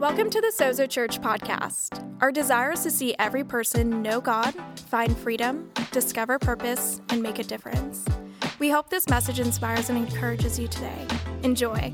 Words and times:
Welcome 0.00 0.30
to 0.30 0.40
the 0.40 0.46
Sozo 0.46 0.88
Church 0.88 1.20
podcast. 1.20 2.02
Our 2.22 2.32
desire 2.32 2.72
is 2.72 2.82
to 2.84 2.90
see 2.90 3.14
every 3.18 3.44
person 3.44 4.00
know 4.00 4.18
God, 4.18 4.54
find 4.88 5.14
freedom, 5.14 5.70
discover 5.92 6.38
purpose, 6.38 7.02
and 7.10 7.22
make 7.22 7.38
a 7.38 7.44
difference. 7.44 8.06
We 8.58 8.70
hope 8.70 8.88
this 8.88 9.10
message 9.10 9.40
inspires 9.40 9.90
and 9.90 9.98
encourages 9.98 10.58
you 10.58 10.68
today. 10.68 11.06
Enjoy. 11.42 11.92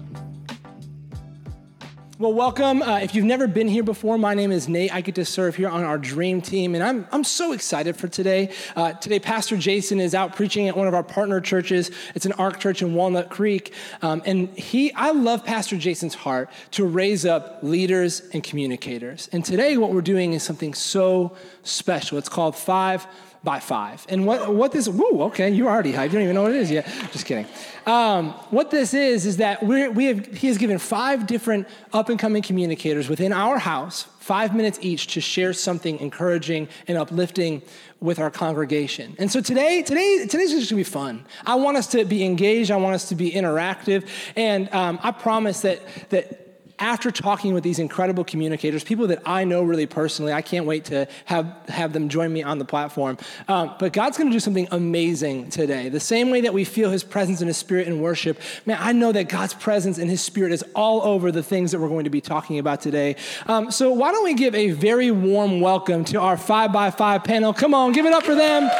Well, 2.19 2.33
welcome. 2.33 2.81
Uh, 2.81 3.01
if 3.01 3.15
you've 3.15 3.27
never 3.27 3.47
been 3.47 3.69
here 3.69 3.83
before, 3.83 4.17
my 4.17 4.33
name 4.33 4.51
is 4.51 4.71
Nate. 4.71 4.95
I 4.95 5.03
get 5.03 5.17
to 5.17 5.25
serve 5.27 5.55
here 5.55 5.69
on 5.69 5.85
our 5.85 5.99
dream 5.99 6.41
team, 6.41 6.75
and 6.75 6.83
I'm, 6.83 7.07
I'm 7.13 7.25
so 7.25 7.53
excited 7.53 7.95
for 7.95 8.09
today. 8.09 8.55
Uh, 8.75 8.95
today, 8.95 9.19
Pastor 9.19 9.59
Jason 9.59 10.01
is 10.01 10.15
out 10.15 10.35
preaching 10.35 10.67
at 10.67 10.75
one 10.75 10.89
of 10.89 10.95
our 10.95 11.03
partner 11.03 11.43
churches. 11.43 11.91
It's 12.15 12.25
an 12.25 12.33
ARC 12.33 12.59
church 12.59 12.81
in 12.81 12.95
Walnut 12.95 13.29
Creek. 13.29 13.75
Um, 14.01 14.23
and 14.25 14.49
he, 14.57 14.95
I 14.95 15.11
love 15.11 15.45
Pastor 15.45 15.77
Jason's 15.77 16.15
heart 16.15 16.49
to 16.71 16.87
raise 16.87 17.27
up 17.27 17.59
leaders 17.63 18.23
and 18.33 18.43
communicators. 18.43 19.29
And 19.33 19.45
today, 19.45 19.77
what 19.77 19.93
we're 19.93 20.01
doing 20.01 20.33
is 20.33 20.43
something 20.43 20.73
so 20.73 21.37
special. 21.65 22.17
It's 22.17 22.31
called 22.31 22.57
Five 22.57 23.07
by 23.47 23.61
five. 23.61 24.05
And 24.09 24.27
what, 24.27 24.53
what 24.53 24.73
this, 24.73 24.89
woo, 24.89 25.23
okay, 25.23 25.49
you're 25.49 25.71
already 25.71 25.93
hyped. 25.93 26.07
You 26.07 26.15
don't 26.15 26.23
even 26.23 26.35
know 26.35 26.43
what 26.43 26.51
it 26.51 26.59
is 26.59 26.71
yet. 26.71 26.85
Just 27.13 27.27
kidding. 27.27 27.47
Um, 27.87 28.31
what 28.51 28.73
this 28.73 28.93
is, 28.93 29.25
is 29.25 29.37
that 29.37 29.63
we're, 29.63 29.89
we 29.89 30.07
have, 30.07 30.27
he 30.27 30.49
has 30.49 30.59
given 30.59 30.79
five 30.79 31.29
different 31.29 31.69
up 31.93 32.09
and 32.09 32.19
coming 32.19 32.43
communicators 32.43 33.09
within 33.09 33.33
our 33.33 33.59
house, 33.59 34.03
five 34.19 34.53
minutes 34.53 34.81
each, 34.83 35.07
to 35.15 35.21
share 35.21 35.53
something 35.53 36.01
encouraging 36.01 36.69
and 36.89 36.99
uplifting 36.99 37.63
with 38.01 38.19
our 38.19 38.33
congregation. 38.33 39.15
And 39.21 39.31
so 39.31 39.41
today, 39.41 39.83
today, 39.83 40.27
today's 40.27 40.51
just 40.51 40.69
gonna 40.69 40.81
be 40.81 40.85
fun. 40.85 41.25
I 41.47 41.55
want 41.55 41.77
us 41.77 41.87
to 41.89 42.05
be 42.05 42.25
engaged. 42.25 42.73
I 42.73 42.77
want 42.77 42.97
us 42.97 43.09
to 43.11 43.15
be 43.15 43.31
interactive. 43.31 44.09
And 44.35 44.69
um, 44.75 44.99
I 45.05 45.13
promise 45.13 45.61
that, 45.61 45.81
that 46.11 46.46
after 46.79 47.11
talking 47.11 47.55
with 47.55 47.65
these 47.65 47.79
incredible 47.79 48.25
communicators, 48.25 48.85
people 48.85 49.07
that 49.09 49.23
I 49.25 49.45
know 49.45 49.63
really 49.63 49.87
personally, 49.87 50.33
I 50.33 50.43
can't 50.43 50.67
wait 50.67 50.87
to 50.87 51.09
have, 51.25 51.55
have 51.69 51.93
them 51.93 52.09
join 52.09 52.33
me 52.33 52.43
on 52.43 52.59
the 52.59 52.65
platform. 52.65 53.19
Um, 53.49 53.75
but 53.79 53.93
God's 53.93 54.19
going 54.19 54.31
to 54.31 54.35
do 54.35 54.41
something 54.41 54.69
amazing 54.71 55.51
today. 55.51 55.89
The 55.89 56.01
same 56.01 56.31
way 56.31 56.43
that 56.43 56.53
we 56.53 56.65
feel 56.65 56.91
His 56.91 57.05
presence 57.05 57.41
and 57.41 57.49
His 57.49 57.57
Spirit 57.57 57.87
in 57.87 58.01
worship, 58.01 58.39
man, 58.67 58.79
I 58.81 58.93
know 58.93 59.13
that 59.13 59.29
God's 59.29 59.55
presence 59.55 59.99
and 59.99 60.11
His 60.11 60.21
Spirit 60.21 60.53
is 60.53 60.65
all 60.75 61.03
over 61.03 61.33
the 61.33 61.43
things 61.43 61.73
that 61.73 61.81
we're 61.81 61.89
going 61.89 62.05
to 62.05 62.11
be 62.11 62.21
talking 62.21 62.59
about 62.59 62.81
today. 62.81 63.17
Um, 63.47 63.71
so 63.71 63.93
why 63.93 64.13
don't 64.13 64.25
we 64.25 64.35
give 64.35 64.55
a 64.55 64.71
very 64.71 65.11
warm 65.11 65.61
welcome 65.61 66.05
to 66.07 66.21
our 66.21 66.37
five 66.37 66.73
by 66.73 66.91
five 66.91 67.25
panel? 67.25 67.53
Come 67.53 67.75
on, 67.75 67.93
give 67.93 68.07
it 68.07 68.13
up 68.13 68.25
for 68.25 68.35
them. 68.35 68.71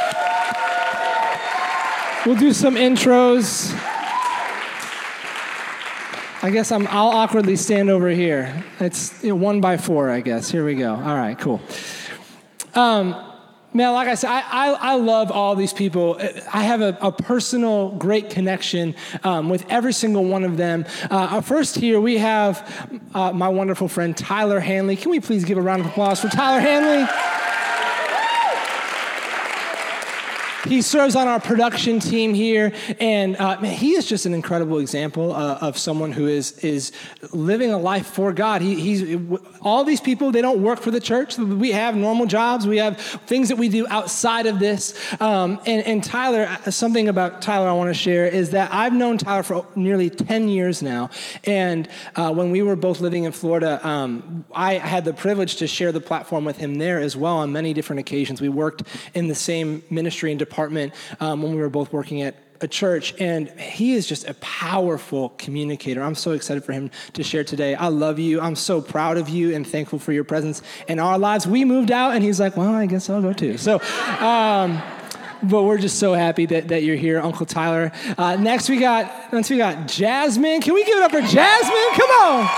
We'll 2.27 2.37
do 2.37 2.53
some 2.53 2.75
intros. 2.75 3.73
I 6.47 6.51
guess 6.51 6.71
I'm, 6.71 6.87
I'll 6.87 7.09
awkwardly 7.09 7.57
stand 7.57 7.91
over 7.91 8.09
here. 8.09 8.63
It's 8.79 9.21
you 9.21 9.31
know, 9.31 9.35
one 9.35 9.61
by 9.61 9.77
four, 9.79 10.11
I 10.11 10.21
guess. 10.21 10.49
Here 10.49 10.65
we 10.65 10.77
go. 10.77 10.95
All 10.95 11.17
right, 11.17 11.37
cool. 11.37 11.61
Um, 12.73 13.21
man, 13.75 13.93
like 13.93 14.07
I 14.07 14.15
said, 14.15 14.31
I, 14.31 14.43
I, 14.43 14.93
I, 14.93 14.95
love 14.95 15.33
all 15.33 15.57
these 15.57 15.73
people. 15.73 16.17
I 16.55 16.63
have 16.63 16.83
a, 16.83 16.97
a 17.03 17.11
personal 17.11 17.91
great 17.97 18.31
connection 18.31 18.95
um, 19.25 19.49
with 19.49 19.67
every 19.69 19.93
single 19.93 20.25
one 20.25 20.45
of 20.45 20.57
them. 20.57 20.85
Uh, 21.11 21.41
first, 21.41 21.75
here 21.75 22.01
we 22.01 22.19
have 22.19 22.97
uh, 23.13 23.33
my 23.33 23.49
wonderful 23.49 23.89
friend 23.89 24.17
Tyler 24.17 24.61
Hanley. 24.61 24.95
Can 24.95 25.11
we 25.11 25.19
please 25.19 25.45
give 25.45 25.59
a 25.59 25.63
round 25.63 25.81
of 25.81 25.89
applause 25.89 26.21
for 26.21 26.29
Tyler 26.29 26.61
Hanley? 26.61 27.09
He 30.67 30.83
serves 30.83 31.15
on 31.15 31.29
our 31.29 31.39
production 31.39 32.01
team 32.01 32.35
here, 32.35 32.73
and 32.99 33.37
uh, 33.37 33.61
man, 33.61 33.73
he 33.73 33.93
is 33.93 34.05
just 34.07 34.27
an 34.27 34.35
incredible 34.35 34.79
example 34.79 35.33
uh, 35.33 35.59
of 35.61 35.79
someone 35.79 36.11
who 36.11 36.27
is 36.27 36.59
is 36.59 36.91
living 37.33 37.71
a 37.71 37.79
life 37.79 38.09
for 38.09 38.33
God. 38.33 38.63
He, 38.63 38.75
he's 38.75 39.21
all 39.61 39.85
these 39.85 40.01
people. 40.01 40.33
They 40.33 40.43
don't 40.43 40.63
work 40.63 40.81
for 40.81 40.91
the 40.91 41.01
church. 41.01 41.39
We 41.39 41.71
have 41.71 41.95
normal 41.95 42.27
jobs. 42.27 42.67
We 42.67 42.79
have 42.79 42.99
things 42.99 43.49
that 43.51 43.59
we 43.59 43.69
do 43.69 43.87
outside 43.89 44.47
of 44.47 44.59
this. 44.59 44.95
Um, 45.21 45.61
and, 45.67 45.87
and 45.87 46.03
Tyler, 46.03 46.47
uh, 46.49 46.71
something 46.73 47.09
about 47.09 47.43
Tyler 47.43 47.69
I 47.69 47.73
want 47.73 47.91
to 47.91 47.95
share 47.95 48.27
is 48.27 48.51
that 48.51 48.75
I've 48.75 48.93
known 48.93 49.19
Tyler 49.19 49.45
for 49.45 49.67
nearly 49.77 50.11
ten 50.11 50.49
years 50.49 50.83
now, 50.83 51.11
and 51.45 51.89
uh, 52.17 52.33
when 52.33 52.51
we 52.51 52.63
were 52.63 52.77
both 52.77 53.01
living 53.01 53.23
in 53.23 53.31
Florida, 53.31 53.81
um, 53.87 54.45
I 54.53 54.75
had 54.75 55.05
the 55.05 55.13
privilege 55.13 55.57
to 55.57 55.69
share 55.69 55.93
the 55.93 56.01
platform 56.01 56.45
with 56.45 56.57
him 56.57 56.75
there 56.75 56.99
as 56.99 57.17
well 57.17 57.37
on 57.37 57.53
many 57.53 57.73
different 57.73 58.01
occasions. 58.01 58.41
We 58.41 58.49
worked 58.49 58.83
in 59.15 59.29
the 59.29 59.37
same 59.37 59.85
ministry 59.91 60.33
and 60.33 60.39
department 60.41 60.56
apartment 60.57 60.95
um, 61.21 61.43
when 61.43 61.55
we 61.55 61.61
were 61.61 61.69
both 61.69 61.93
working 61.93 62.23
at 62.23 62.35
a 62.63 62.67
church, 62.67 63.15
and 63.21 63.49
he 63.61 63.93
is 63.93 64.07
just 64.07 64.27
a 64.27 64.33
powerful 64.35 65.29
communicator. 65.37 66.03
I'm 66.03 66.15
so 66.15 66.31
excited 66.31 66.65
for 66.65 66.73
him 66.73 66.91
to 67.13 67.23
share 67.23 67.45
today. 67.45 67.75
I 67.75 67.89
love 67.89 68.19
you. 68.19 68.41
I'm 68.41 68.57
so 68.57 68.81
proud 68.81 69.19
of 69.19 69.29
you 69.29 69.55
and 69.55 69.67
thankful 69.67 69.99
for 69.99 70.13
your 70.13 70.25
presence 70.25 70.63
in 70.89 70.99
our 70.99 71.19
lives. 71.19 71.47
We 71.47 71.67
moved 71.67 71.91
out, 71.91 72.15
and 72.15 72.25
he's 72.25 72.41
like, 72.41 72.57
Well, 72.57 72.73
I 72.75 72.87
guess 72.87 73.11
I'll 73.11 73.21
go 73.21 73.35
too. 73.35 73.59
So, 73.59 73.81
um, 74.21 74.81
but 75.43 75.65
we're 75.65 75.77
just 75.77 75.99
so 75.99 76.15
happy 76.15 76.47
that, 76.47 76.69
that 76.69 76.83
you're 76.83 76.97
here, 76.97 77.21
Uncle 77.21 77.45
Tyler. 77.45 77.93
Uh, 78.17 78.37
next, 78.37 78.71
we 78.71 78.79
got 78.79 79.31
next 79.35 79.51
we 79.51 79.59
got 79.59 79.87
Jasmine. 79.87 80.63
Can 80.63 80.73
we 80.73 80.87
give 80.87 80.97
it 80.97 81.03
up 81.03 81.11
for 81.11 81.21
Jasmine? 81.21 81.91
Come 81.95 82.11
on. 82.11 82.49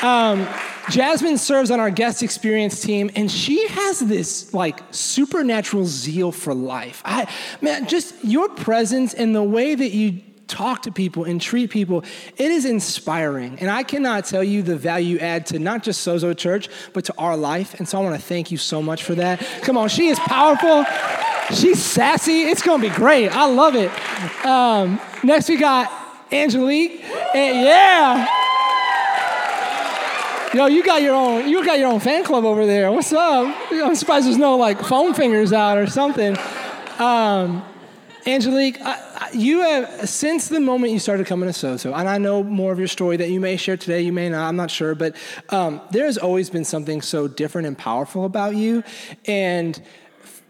Um, 0.00 0.67
Jasmine 0.90 1.38
serves 1.38 1.70
on 1.70 1.80
our 1.80 1.90
guest 1.90 2.22
experience 2.22 2.80
team, 2.80 3.10
and 3.14 3.30
she 3.30 3.66
has 3.68 4.00
this 4.00 4.52
like 4.54 4.80
supernatural 4.90 5.84
zeal 5.84 6.32
for 6.32 6.54
life. 6.54 7.02
I, 7.04 7.30
man, 7.60 7.86
just 7.86 8.14
your 8.24 8.48
presence 8.48 9.14
and 9.14 9.34
the 9.34 9.42
way 9.42 9.74
that 9.74 9.90
you 9.90 10.22
talk 10.46 10.82
to 10.82 10.90
people 10.90 11.24
and 11.24 11.40
treat 11.40 11.70
people, 11.70 12.04
it 12.36 12.50
is 12.50 12.64
inspiring. 12.64 13.58
And 13.60 13.70
I 13.70 13.82
cannot 13.82 14.24
tell 14.24 14.42
you 14.42 14.62
the 14.62 14.76
value 14.76 15.18
add 15.18 15.46
to 15.46 15.58
not 15.58 15.82
just 15.82 16.06
Sozo 16.06 16.36
Church, 16.36 16.68
but 16.94 17.04
to 17.04 17.14
our 17.18 17.36
life. 17.36 17.74
And 17.74 17.86
so 17.86 17.98
I 17.98 18.02
want 18.02 18.16
to 18.16 18.22
thank 18.22 18.50
you 18.50 18.56
so 18.56 18.82
much 18.82 19.04
for 19.04 19.14
that. 19.16 19.46
Come 19.62 19.76
on, 19.76 19.88
she 19.88 20.08
is 20.08 20.18
powerful. 20.18 20.84
She's 21.54 21.82
sassy. 21.82 22.42
It's 22.42 22.62
going 22.62 22.80
to 22.80 22.88
be 22.88 22.94
great. 22.94 23.28
I 23.28 23.46
love 23.46 23.74
it. 23.74 23.90
Um, 24.44 25.00
next, 25.22 25.48
we 25.48 25.56
got 25.56 25.90
Angelique. 26.32 27.04
And 27.34 27.64
yeah. 27.64 28.47
Yo, 30.54 30.64
you 30.64 30.82
got 30.82 31.02
your 31.02 31.14
own. 31.14 31.46
You 31.46 31.62
got 31.62 31.78
your 31.78 31.88
own 31.88 32.00
fan 32.00 32.24
club 32.24 32.46
over 32.46 32.64
there. 32.64 32.90
What's 32.90 33.12
up? 33.12 33.54
I'm 33.70 33.94
surprised 33.94 34.26
there's 34.26 34.38
no 34.38 34.56
like 34.56 34.80
foam 34.80 35.12
fingers 35.12 35.52
out 35.52 35.76
or 35.76 35.86
something. 35.86 36.38
Um, 36.98 37.62
Angelique, 38.26 38.80
I, 38.80 39.28
you 39.34 39.60
have 39.60 40.08
since 40.08 40.48
the 40.48 40.58
moment 40.58 40.94
you 40.94 41.00
started 41.00 41.26
coming 41.26 41.52
to 41.52 41.54
Sozo, 41.54 41.94
and 41.94 42.08
I 42.08 42.16
know 42.16 42.42
more 42.42 42.72
of 42.72 42.78
your 42.78 42.88
story 42.88 43.18
that 43.18 43.28
you 43.28 43.40
may 43.40 43.58
share 43.58 43.76
today. 43.76 44.00
You 44.00 44.12
may 44.12 44.30
not. 44.30 44.48
I'm 44.48 44.56
not 44.56 44.70
sure, 44.70 44.94
but 44.94 45.16
um, 45.50 45.82
there 45.90 46.06
has 46.06 46.16
always 46.16 46.48
been 46.48 46.64
something 46.64 47.02
so 47.02 47.28
different 47.28 47.66
and 47.66 47.76
powerful 47.76 48.24
about 48.24 48.56
you, 48.56 48.82
and 49.26 49.80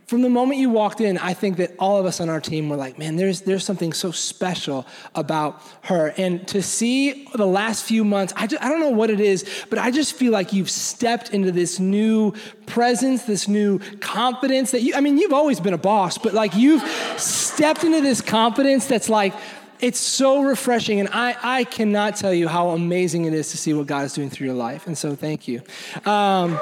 from 0.08 0.22
the 0.22 0.30
moment 0.30 0.58
you 0.58 0.70
walked 0.70 1.02
in, 1.02 1.18
I 1.18 1.34
think 1.34 1.58
that 1.58 1.74
all 1.78 1.98
of 1.98 2.06
us 2.06 2.18
on 2.18 2.30
our 2.30 2.40
team 2.40 2.70
were 2.70 2.76
like, 2.76 2.98
man, 2.98 3.16
there's, 3.16 3.42
there's 3.42 3.62
something 3.62 3.92
so 3.92 4.10
special 4.10 4.86
about 5.14 5.60
her. 5.82 6.14
And 6.16 6.48
to 6.48 6.62
see 6.62 7.26
the 7.34 7.46
last 7.46 7.84
few 7.84 8.04
months, 8.04 8.32
I, 8.34 8.46
just, 8.46 8.62
I 8.62 8.70
don't 8.70 8.80
know 8.80 8.88
what 8.88 9.10
it 9.10 9.20
is, 9.20 9.44
but 9.68 9.78
I 9.78 9.90
just 9.90 10.14
feel 10.14 10.32
like 10.32 10.54
you've 10.54 10.70
stepped 10.70 11.34
into 11.34 11.52
this 11.52 11.78
new 11.78 12.32
presence, 12.64 13.24
this 13.24 13.48
new 13.48 13.80
confidence 14.00 14.70
that 14.70 14.80
you, 14.80 14.94
I 14.94 15.02
mean, 15.02 15.18
you've 15.18 15.34
always 15.34 15.60
been 15.60 15.74
a 15.74 15.78
boss, 15.78 16.16
but 16.16 16.32
like 16.32 16.56
you've 16.56 16.82
stepped 17.20 17.84
into 17.84 18.00
this 18.00 18.22
confidence 18.22 18.86
that's 18.86 19.10
like, 19.10 19.34
it's 19.78 20.00
so 20.00 20.42
refreshing, 20.42 21.00
and 21.00 21.08
I, 21.12 21.36
I 21.40 21.64
cannot 21.64 22.16
tell 22.16 22.32
you 22.34 22.48
how 22.48 22.70
amazing 22.70 23.26
it 23.26 23.34
is 23.34 23.50
to 23.50 23.58
see 23.58 23.74
what 23.74 23.86
God 23.86 24.06
is 24.06 24.12
doing 24.14 24.28
through 24.30 24.46
your 24.46 24.56
life. 24.56 24.88
And 24.88 24.98
so, 24.98 25.14
thank 25.14 25.46
you. 25.46 25.62
Um, 26.04 26.58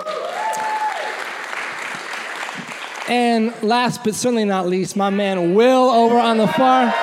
and 3.08 3.54
last 3.62 4.04
but 4.04 4.14
certainly 4.14 4.44
not 4.44 4.66
least, 4.66 4.96
my 4.96 5.10
man 5.10 5.54
Will 5.54 5.90
over 5.90 6.18
on 6.18 6.38
the 6.38 6.46
far. 6.48 6.94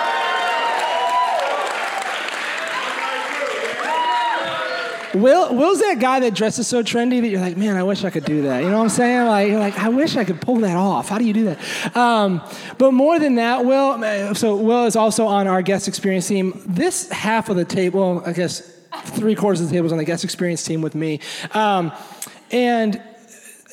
Will, 5.13 5.53
Will's 5.53 5.79
that 5.79 5.99
guy 5.99 6.19
that 6.21 6.33
dresses 6.33 6.67
so 6.67 6.81
trendy 6.81 7.21
that 7.21 7.27
you're 7.27 7.39
like, 7.39 7.55
man, 7.55 7.77
I 7.77 7.83
wish 7.83 8.03
I 8.03 8.09
could 8.09 8.25
do 8.25 8.43
that. 8.43 8.63
You 8.63 8.69
know 8.69 8.77
what 8.77 8.83
I'm 8.85 8.89
saying? 8.89 9.27
Like, 9.27 9.49
you're 9.49 9.59
like, 9.59 9.77
I 9.77 9.89
wish 9.89 10.15
I 10.15 10.23
could 10.23 10.41
pull 10.41 10.55
that 10.61 10.75
off. 10.75 11.07
How 11.07 11.19
do 11.19 11.25
you 11.25 11.33
do 11.33 11.43
that? 11.45 11.95
Um, 11.95 12.41
but 12.79 12.93
more 12.93 13.19
than 13.19 13.35
that, 13.35 13.63
Will, 13.63 14.33
so 14.33 14.55
Will 14.55 14.85
is 14.85 14.95
also 14.95 15.27
on 15.27 15.47
our 15.47 15.61
guest 15.61 15.87
experience 15.87 16.27
team. 16.27 16.59
This 16.65 17.09
half 17.11 17.49
of 17.49 17.57
the 17.57 17.65
table, 17.65 18.23
I 18.25 18.33
guess 18.33 18.61
three 19.05 19.35
quarters 19.35 19.61
of 19.61 19.67
the 19.67 19.73
table 19.73 19.85
is 19.85 19.91
on 19.91 19.99
the 19.99 20.03
guest 20.03 20.23
experience 20.23 20.63
team 20.63 20.81
with 20.81 20.95
me. 20.95 21.19
Um, 21.51 21.91
and 22.51 22.99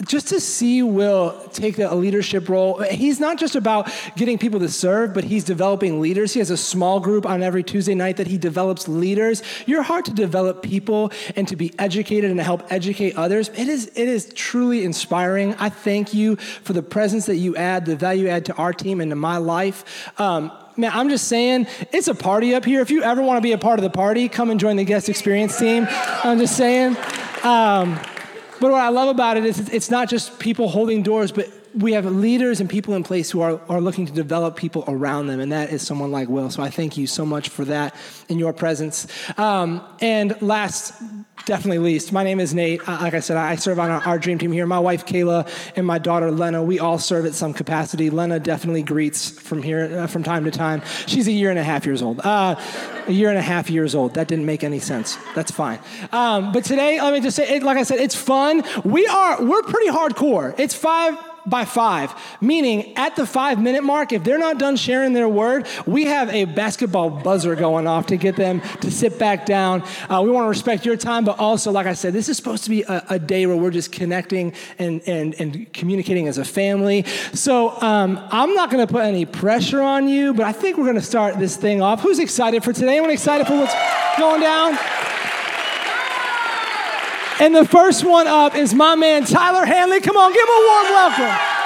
just 0.06 0.28
to 0.28 0.40
see 0.40 0.82
Will 0.82 1.32
take 1.52 1.78
a 1.78 1.94
leadership 1.94 2.48
role, 2.48 2.80
he's 2.80 3.20
not 3.20 3.38
just 3.38 3.56
about 3.56 3.90
getting 4.16 4.38
people 4.38 4.60
to 4.60 4.68
serve, 4.68 5.12
but 5.14 5.24
he's 5.24 5.44
developing 5.44 6.00
leaders. 6.00 6.32
He 6.32 6.38
has 6.38 6.50
a 6.50 6.56
small 6.56 7.00
group 7.00 7.26
on 7.26 7.42
every 7.42 7.62
Tuesday 7.62 7.94
night 7.94 8.16
that 8.16 8.26
he 8.26 8.38
develops 8.38 8.88
leaders. 8.88 9.42
You're 9.66 9.82
hard 9.82 10.04
to 10.06 10.12
develop 10.12 10.62
people 10.62 11.12
and 11.36 11.46
to 11.48 11.56
be 11.56 11.72
educated 11.78 12.30
and 12.30 12.38
to 12.38 12.44
help 12.44 12.70
educate 12.72 13.16
others. 13.16 13.50
It 13.50 13.68
is, 13.68 13.86
it 13.94 14.08
is 14.08 14.32
truly 14.34 14.84
inspiring. 14.84 15.54
I 15.54 15.68
thank 15.68 16.14
you 16.14 16.36
for 16.36 16.72
the 16.72 16.82
presence 16.82 17.26
that 17.26 17.36
you 17.36 17.56
add, 17.56 17.86
the 17.86 17.96
value 17.96 18.24
you 18.24 18.28
add 18.28 18.46
to 18.46 18.54
our 18.54 18.72
team 18.72 19.00
and 19.00 19.10
to 19.10 19.16
my 19.16 19.36
life. 19.38 20.10
Um, 20.20 20.52
man, 20.76 20.90
I'm 20.94 21.08
just 21.08 21.28
saying, 21.28 21.66
it's 21.92 22.08
a 22.08 22.14
party 22.14 22.54
up 22.54 22.64
here. 22.64 22.80
If 22.80 22.90
you 22.90 23.02
ever 23.02 23.22
want 23.22 23.38
to 23.38 23.42
be 23.42 23.52
a 23.52 23.58
part 23.58 23.78
of 23.78 23.82
the 23.82 23.90
party, 23.90 24.28
come 24.28 24.50
and 24.50 24.58
join 24.58 24.76
the 24.76 24.84
guest 24.84 25.08
experience 25.08 25.58
team. 25.58 25.86
I'm 25.88 26.38
just 26.38 26.56
saying. 26.56 26.96
Um, 27.42 27.98
but 28.60 28.70
what 28.70 28.80
I 28.80 28.90
love 28.90 29.08
about 29.08 29.36
it 29.36 29.44
is 29.44 29.68
it's 29.70 29.90
not 29.90 30.08
just 30.08 30.38
people 30.38 30.68
holding 30.68 31.02
doors, 31.02 31.32
but 31.32 31.48
we 31.74 31.92
have 31.92 32.04
leaders 32.04 32.60
and 32.60 32.68
people 32.68 32.94
in 32.94 33.02
place 33.02 33.30
who 33.30 33.40
are, 33.40 33.60
are 33.68 33.80
looking 33.80 34.06
to 34.06 34.12
develop 34.12 34.56
people 34.56 34.84
around 34.88 35.26
them, 35.28 35.40
and 35.40 35.52
that 35.52 35.70
is 35.70 35.86
someone 35.86 36.10
like 36.10 36.28
Will. 36.28 36.50
So 36.50 36.62
I 36.62 36.70
thank 36.70 36.96
you 36.96 37.06
so 37.06 37.24
much 37.24 37.48
for 37.48 37.64
that 37.66 37.94
in 38.28 38.38
your 38.38 38.52
presence. 38.52 39.06
Um, 39.38 39.84
and 40.00 40.40
last, 40.42 40.94
definitely 41.46 41.78
least, 41.78 42.12
my 42.12 42.24
name 42.24 42.40
is 42.40 42.54
Nate. 42.54 42.86
Uh, 42.88 42.98
like 43.00 43.14
I 43.14 43.20
said, 43.20 43.36
I 43.36 43.56
serve 43.56 43.78
on 43.78 43.90
our, 43.90 44.00
our, 44.06 44.18
dream 44.18 44.38
team 44.38 44.52
here. 44.52 44.66
My 44.66 44.78
wife 44.78 45.06
Kayla 45.06 45.48
and 45.76 45.86
my 45.86 45.98
daughter 45.98 46.30
Lena, 46.30 46.62
we 46.62 46.78
all 46.78 46.98
serve 46.98 47.24
at 47.24 47.34
some 47.34 47.54
capacity. 47.54 48.10
Lena 48.10 48.40
definitely 48.40 48.82
greets 48.82 49.30
from 49.30 49.62
here 49.62 50.00
uh, 50.00 50.06
from 50.06 50.22
time 50.22 50.44
to 50.44 50.50
time. 50.50 50.82
She's 51.06 51.28
a 51.28 51.32
year 51.32 51.50
and 51.50 51.58
a 51.58 51.64
half 51.64 51.86
years 51.86 52.02
old. 52.02 52.20
Uh, 52.20 52.56
a 53.06 53.12
year 53.12 53.28
and 53.30 53.38
a 53.38 53.42
half 53.42 53.70
years 53.70 53.94
old. 53.94 54.14
That 54.14 54.28
didn't 54.28 54.46
make 54.46 54.64
any 54.64 54.80
sense. 54.80 55.16
That's 55.34 55.50
fine. 55.50 55.78
Um, 56.12 56.52
but 56.52 56.64
today, 56.64 57.00
let 57.00 57.12
me 57.12 57.20
just 57.20 57.36
say, 57.36 57.56
it, 57.56 57.62
like 57.62 57.78
I 57.78 57.84
said, 57.84 57.98
it's 57.98 58.14
fun. 58.14 58.62
We 58.84 59.06
are 59.06 59.42
we're 59.42 59.62
pretty 59.62 59.88
hardcore. 59.88 60.58
It's 60.58 60.74
five 60.74 61.16
by 61.46 61.64
five, 61.64 62.14
meaning 62.40 62.96
at 62.96 63.16
the 63.16 63.26
five 63.26 63.60
minute 63.60 63.82
mark, 63.82 64.12
if 64.12 64.24
they're 64.24 64.38
not 64.38 64.58
done 64.58 64.76
sharing 64.76 65.12
their 65.12 65.28
word, 65.28 65.66
we 65.86 66.04
have 66.04 66.28
a 66.30 66.44
basketball 66.44 67.10
buzzer 67.10 67.54
going 67.54 67.86
off 67.86 68.06
to 68.06 68.16
get 68.16 68.36
them 68.36 68.60
to 68.80 68.90
sit 68.90 69.18
back 69.18 69.46
down. 69.46 69.82
Uh, 70.08 70.20
we 70.24 70.30
want 70.30 70.44
to 70.44 70.48
respect 70.48 70.84
your 70.84 70.96
time, 70.96 71.24
but 71.24 71.38
also, 71.38 71.70
like 71.70 71.86
I 71.86 71.94
said, 71.94 72.12
this 72.12 72.28
is 72.28 72.36
supposed 72.36 72.64
to 72.64 72.70
be 72.70 72.82
a, 72.82 73.04
a 73.10 73.18
day 73.18 73.46
where 73.46 73.56
we're 73.56 73.70
just 73.70 73.92
connecting 73.92 74.52
and, 74.78 75.02
and, 75.06 75.34
and 75.40 75.72
communicating 75.72 76.28
as 76.28 76.38
a 76.38 76.44
family. 76.44 77.04
So 77.32 77.70
um, 77.80 78.18
I'm 78.30 78.54
not 78.54 78.70
going 78.70 78.86
to 78.86 78.92
put 78.92 79.04
any 79.04 79.26
pressure 79.26 79.80
on 79.80 80.08
you, 80.08 80.34
but 80.34 80.46
I 80.46 80.52
think 80.52 80.76
we're 80.76 80.84
going 80.84 80.96
to 80.96 81.02
start 81.02 81.38
this 81.38 81.56
thing 81.56 81.82
off. 81.82 82.00
Who's 82.00 82.18
excited 82.18 82.64
for 82.64 82.72
today? 82.72 82.96
Anyone 82.96 83.10
excited 83.10 83.46
for 83.46 83.56
what's 83.56 83.74
going 84.18 84.40
down? 84.40 84.78
And 87.40 87.56
the 87.56 87.64
first 87.64 88.04
one 88.04 88.26
up 88.26 88.54
is 88.54 88.74
my 88.74 88.94
man 88.96 89.24
Tyler 89.24 89.64
Hanley. 89.64 90.00
Come 90.00 90.14
on, 90.14 90.30
give 90.30 90.42
him 90.42 90.48
a 90.50 90.60
warm 90.68 90.84
welcome. 90.90 91.60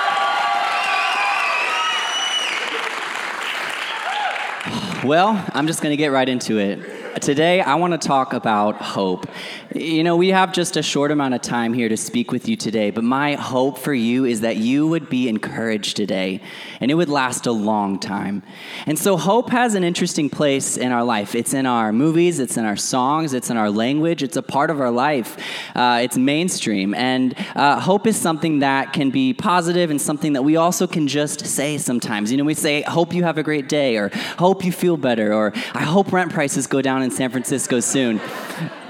Well, 5.09 5.45
I'm 5.53 5.67
just 5.67 5.83
going 5.83 5.91
to 5.91 5.97
get 5.97 6.13
right 6.13 6.29
into 6.29 6.59
it. 6.59 6.94
Today, 7.21 7.61
I 7.61 7.77
want 7.77 7.93
to 7.93 8.09
talk 8.09 8.33
about 8.33 8.77
hope. 8.77 9.27
You 9.73 10.03
know, 10.03 10.17
we 10.17 10.29
have 10.31 10.53
just 10.53 10.77
a 10.77 10.83
short 10.83 11.13
amount 11.13 11.35
of 11.35 11.43
time 11.43 11.73
here 11.73 11.89
to 11.89 11.97
speak 11.97 12.33
with 12.33 12.49
you 12.49 12.57
today, 12.57 12.91
but 12.91 13.05
my 13.05 13.35
hope 13.35 13.79
for 13.79 13.95
you 13.95 14.25
is 14.25 14.41
that 14.41 14.57
you 14.57 14.89
would 14.89 15.09
be 15.09 15.29
encouraged 15.29 15.97
today 15.97 16.41
and 16.81 16.91
it 16.91 16.95
would 16.95 17.09
last 17.09 17.47
a 17.47 17.53
long 17.53 18.01
time. 18.01 18.43
And 18.87 18.99
so, 18.99 19.17
hope 19.17 19.51
has 19.51 19.75
an 19.75 19.85
interesting 19.85 20.29
place 20.29 20.77
in 20.77 20.91
our 20.91 21.05
life. 21.05 21.37
It's 21.37 21.55
in 21.55 21.67
our 21.67 21.93
movies, 21.93 22.41
it's 22.41 22.57
in 22.57 22.65
our 22.65 22.77
songs, 22.77 23.33
it's 23.33 23.49
in 23.49 23.57
our 23.57 23.71
language, 23.71 24.23
it's 24.23 24.37
a 24.37 24.43
part 24.43 24.71
of 24.71 24.81
our 24.81 24.91
life, 24.91 25.37
uh, 25.77 26.01
it's 26.03 26.17
mainstream. 26.17 26.95
And 26.95 27.35
uh, 27.55 27.79
hope 27.81 28.09
is 28.09 28.17
something 28.17 28.59
that 28.59 28.93
can 28.93 29.11
be 29.11 29.33
positive 29.33 29.91
and 29.91 30.01
something 30.01 30.33
that 30.33 30.43
we 30.43 30.57
also 30.57 30.87
can 30.89 31.07
just 31.07 31.47
say 31.47 31.79
sometimes. 31.79 32.33
You 32.33 32.39
know, 32.39 32.45
we 32.45 32.55
say, 32.55 32.83
Hope 32.83 33.15
you 33.15 33.23
have 33.23 33.39
a 33.39 33.45
great 33.45 33.69
day, 33.69 33.97
or 33.99 34.11
Hope 34.39 34.65
you 34.65 34.73
feel 34.73 34.97
better, 34.97 35.33
or 35.33 35.53
I 35.75 35.85
hope 35.85 36.13
rent 36.13 36.33
prices 36.33 36.67
go 36.67 36.83
down 36.83 37.04
in 37.05 37.11
San 37.11 37.31
Francisco 37.31 37.79
soon. 37.81 38.21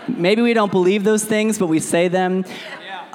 Maybe 0.08 0.40
we 0.40 0.54
don't 0.54 0.72
believe 0.72 1.04
those 1.04 1.24
things, 1.24 1.58
but 1.58 1.66
we 1.66 1.80
say 1.80 2.08
them 2.08 2.44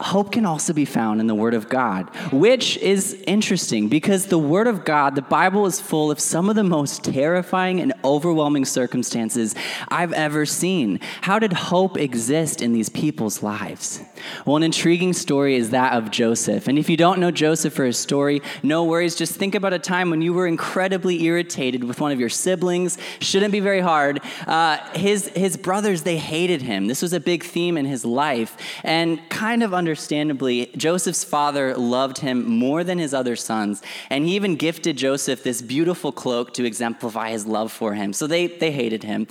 hope 0.01 0.31
can 0.31 0.45
also 0.45 0.73
be 0.73 0.85
found 0.85 1.19
in 1.19 1.27
the 1.27 1.35
Word 1.35 1.53
of 1.53 1.69
God, 1.69 2.09
which 2.31 2.77
is 2.77 3.13
interesting 3.27 3.87
because 3.89 4.27
the 4.27 4.37
Word 4.37 4.67
of 4.67 4.85
God, 4.85 5.15
the 5.15 5.21
Bible 5.21 5.65
is 5.65 5.79
full 5.79 6.11
of 6.11 6.19
some 6.19 6.49
of 6.49 6.55
the 6.55 6.63
most 6.63 7.03
terrifying 7.03 7.79
and 7.79 7.93
overwhelming 8.03 8.65
circumstances 8.65 9.55
I've 9.89 10.13
ever 10.13 10.45
seen. 10.45 10.99
How 11.21 11.39
did 11.39 11.53
hope 11.53 11.97
exist 11.97 12.61
in 12.61 12.73
these 12.73 12.89
people's 12.89 13.43
lives? 13.43 14.01
Well, 14.45 14.57
an 14.57 14.63
intriguing 14.63 15.13
story 15.13 15.55
is 15.55 15.69
that 15.71 15.93
of 15.93 16.11
Joseph. 16.11 16.67
And 16.67 16.77
if 16.77 16.89
you 16.89 16.97
don't 16.97 17.19
know 17.19 17.31
Joseph 17.31 17.77
or 17.79 17.85
his 17.85 17.97
story, 17.97 18.41
no 18.63 18.83
worries. 18.83 19.15
Just 19.15 19.35
think 19.35 19.55
about 19.55 19.73
a 19.73 19.79
time 19.79 20.09
when 20.09 20.21
you 20.21 20.33
were 20.33 20.47
incredibly 20.47 21.23
irritated 21.23 21.83
with 21.83 22.01
one 22.01 22.11
of 22.11 22.19
your 22.19 22.29
siblings. 22.29 22.97
Shouldn't 23.19 23.51
be 23.51 23.59
very 23.59 23.79
hard. 23.79 24.21
Uh, 24.45 24.77
his, 24.93 25.27
his 25.29 25.57
brothers, 25.57 26.03
they 26.03 26.17
hated 26.17 26.61
him. 26.61 26.87
This 26.87 27.01
was 27.01 27.13
a 27.13 27.19
big 27.19 27.43
theme 27.43 27.77
in 27.77 27.85
his 27.85 28.05
life. 28.05 28.57
And 28.83 29.19
kind 29.29 29.63
of 29.63 29.73
under 29.73 29.88
understandably, 29.89 30.67
Joseph's 30.77 31.23
father 31.23 31.75
loved 31.75 32.19
him 32.19 32.47
more 32.47 32.83
than 32.83 32.99
his 32.99 33.11
other 33.11 33.35
sons, 33.35 33.81
and 34.11 34.23
he 34.23 34.35
even 34.35 34.55
gifted 34.55 34.95
Joseph 34.97 35.41
this 35.41 35.63
beautiful 35.63 36.11
cloak 36.11 36.53
to 36.53 36.63
exemplify 36.63 37.31
his 37.31 37.47
love 37.47 37.71
for 37.71 37.95
him. 37.95 38.13
So 38.13 38.27
they, 38.27 38.45
they 38.45 38.71
hated 38.71 39.01
him. 39.01 39.25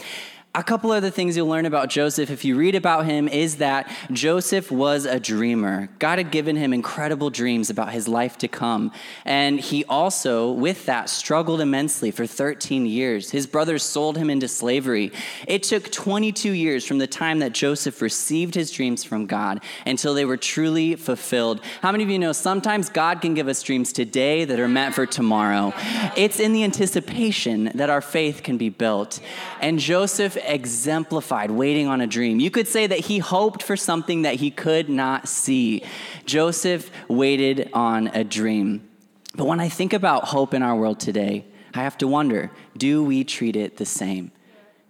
A 0.58 0.64
couple 0.64 0.90
other 0.90 1.08
things 1.08 1.36
you'll 1.36 1.46
learn 1.46 1.66
about 1.66 1.88
Joseph 1.88 2.32
if 2.32 2.44
you 2.44 2.56
read 2.56 2.74
about 2.74 3.06
him 3.06 3.28
is 3.28 3.58
that 3.58 3.88
Joseph 4.10 4.72
was 4.72 5.04
a 5.04 5.20
dreamer. 5.20 5.88
God 6.00 6.18
had 6.18 6.32
given 6.32 6.56
him 6.56 6.72
incredible 6.72 7.30
dreams 7.30 7.70
about 7.70 7.92
his 7.92 8.08
life 8.08 8.36
to 8.38 8.48
come. 8.48 8.90
And 9.24 9.60
he 9.60 9.84
also, 9.84 10.50
with 10.50 10.84
that, 10.86 11.10
struggled 11.10 11.60
immensely 11.60 12.10
for 12.10 12.26
13 12.26 12.86
years. 12.86 13.30
His 13.30 13.46
brothers 13.46 13.84
sold 13.84 14.16
him 14.18 14.30
into 14.30 14.48
slavery. 14.48 15.12
It 15.46 15.62
took 15.62 15.92
22 15.92 16.50
years 16.50 16.84
from 16.84 16.98
the 16.98 17.06
time 17.06 17.38
that 17.38 17.52
Joseph 17.52 18.02
received 18.02 18.56
his 18.56 18.72
dreams 18.72 19.04
from 19.04 19.26
God 19.26 19.62
until 19.86 20.12
they 20.12 20.24
were 20.24 20.36
truly 20.36 20.96
fulfilled. 20.96 21.60
How 21.82 21.92
many 21.92 22.02
of 22.02 22.10
you 22.10 22.18
know 22.18 22.32
sometimes 22.32 22.88
God 22.88 23.20
can 23.20 23.34
give 23.34 23.46
us 23.46 23.62
dreams 23.62 23.92
today 23.92 24.44
that 24.44 24.58
are 24.58 24.66
meant 24.66 24.96
for 24.96 25.06
tomorrow? 25.06 25.72
It's 26.16 26.40
in 26.40 26.52
the 26.52 26.64
anticipation 26.64 27.70
that 27.76 27.90
our 27.90 28.00
faith 28.00 28.42
can 28.42 28.56
be 28.56 28.70
built. 28.70 29.20
And 29.60 29.78
Joseph 29.78 30.36
exemplified 30.48 31.50
waiting 31.50 31.86
on 31.86 32.00
a 32.00 32.06
dream. 32.06 32.40
You 32.40 32.50
could 32.50 32.68
say 32.68 32.86
that 32.86 33.00
he 33.00 33.18
hoped 33.18 33.62
for 33.62 33.76
something 33.76 34.22
that 34.22 34.36
he 34.36 34.50
could 34.50 34.88
not 34.88 35.28
see. 35.28 35.82
Joseph 36.26 36.90
waited 37.08 37.70
on 37.72 38.08
a 38.08 38.24
dream. 38.24 38.88
But 39.34 39.46
when 39.46 39.60
I 39.60 39.68
think 39.68 39.92
about 39.92 40.24
hope 40.24 40.54
in 40.54 40.62
our 40.62 40.74
world 40.74 41.00
today, 41.00 41.46
I 41.74 41.82
have 41.82 41.98
to 41.98 42.08
wonder 42.08 42.50
do 42.76 43.04
we 43.04 43.24
treat 43.24 43.56
it 43.56 43.76
the 43.76 43.86
same? 43.86 44.32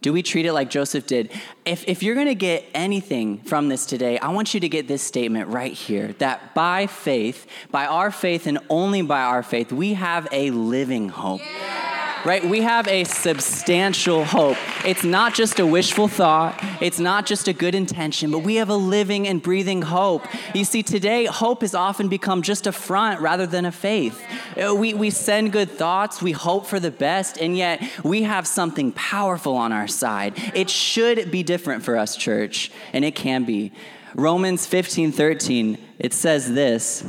Do 0.00 0.12
we 0.12 0.22
treat 0.22 0.46
it 0.46 0.52
like 0.52 0.70
Joseph 0.70 1.06
did? 1.08 1.32
If, 1.64 1.87
if 1.88 2.05
you're 2.05 2.14
going 2.14 2.28
to 2.28 2.37
get 2.37 2.64
anything 2.72 3.38
from 3.38 3.69
this 3.69 3.84
today, 3.84 4.16
I 4.20 4.28
want 4.28 4.55
you 4.55 4.60
to 4.60 4.69
get 4.69 4.87
this 4.87 5.02
statement 5.02 5.49
right 5.49 5.72
here 5.72 6.14
that 6.19 6.55
by 6.55 6.87
faith, 6.87 7.49
by 7.72 7.87
our 7.87 8.12
faith 8.12 8.46
and 8.46 8.60
only 8.70 9.02
by 9.02 9.22
our 9.22 9.43
faith, 9.43 9.72
we 9.72 9.94
have 9.94 10.28
a 10.31 10.52
living 10.52 11.08
hope. 11.08 11.40
Yeah 11.40 11.98
right? 12.25 12.44
We 12.44 12.62
have 12.62 12.88
a 12.88 13.05
substantial 13.05 14.25
hope. 14.25 14.56
It's 14.85 15.05
not 15.05 15.35
just 15.35 15.59
a 15.59 15.67
wishful 15.67 16.09
thought, 16.09 16.59
it's 16.81 16.99
not 16.99 17.26
just 17.26 17.49
a 17.49 17.53
good 17.53 17.75
intention, 17.75 18.31
but 18.31 18.41
we 18.41 18.56
have 18.56 18.69
a 18.69 18.77
living 18.77 19.27
and 19.29 19.43
breathing 19.43 19.82
hope. 19.82 20.27
You 20.55 20.65
see, 20.65 20.82
today, 20.82 21.27
hope 21.27 21.63
has 21.63 21.75
often 21.75 22.08
become 22.08 22.43
just 22.43 22.67
a 22.67 22.72
front 22.72 23.20
rather 23.20 23.46
than 23.46 23.65
a 23.65 23.72
faith. 23.72 24.22
Uh, 24.56 24.75
we, 24.75 24.94
we 24.94 25.10
send 25.10 25.53
good 25.53 25.70
thoughts, 25.70 26.20
we 26.20 26.32
hope 26.32 26.67
for 26.67 26.81
the 26.81 26.91
best, 26.91 27.39
and 27.39 27.56
yet 27.56 27.82
we 28.05 28.22
have 28.22 28.46
something 28.46 28.93
powerful 28.93 29.55
on 29.55 29.72
our 29.72 29.89
side. 29.89 30.34
It 30.55 30.70
should 30.70 31.31
be 31.31 31.43
different 31.43 31.84
for 31.84 31.96
us, 31.96 32.17
church, 32.17 32.70
and 32.93 33.05
it 33.05 33.15
can 33.15 33.44
be. 33.44 33.72
Romans 34.15 34.67
15 34.67 35.13
13, 35.13 35.79
it 35.98 36.13
says 36.13 36.53
this. 36.53 37.05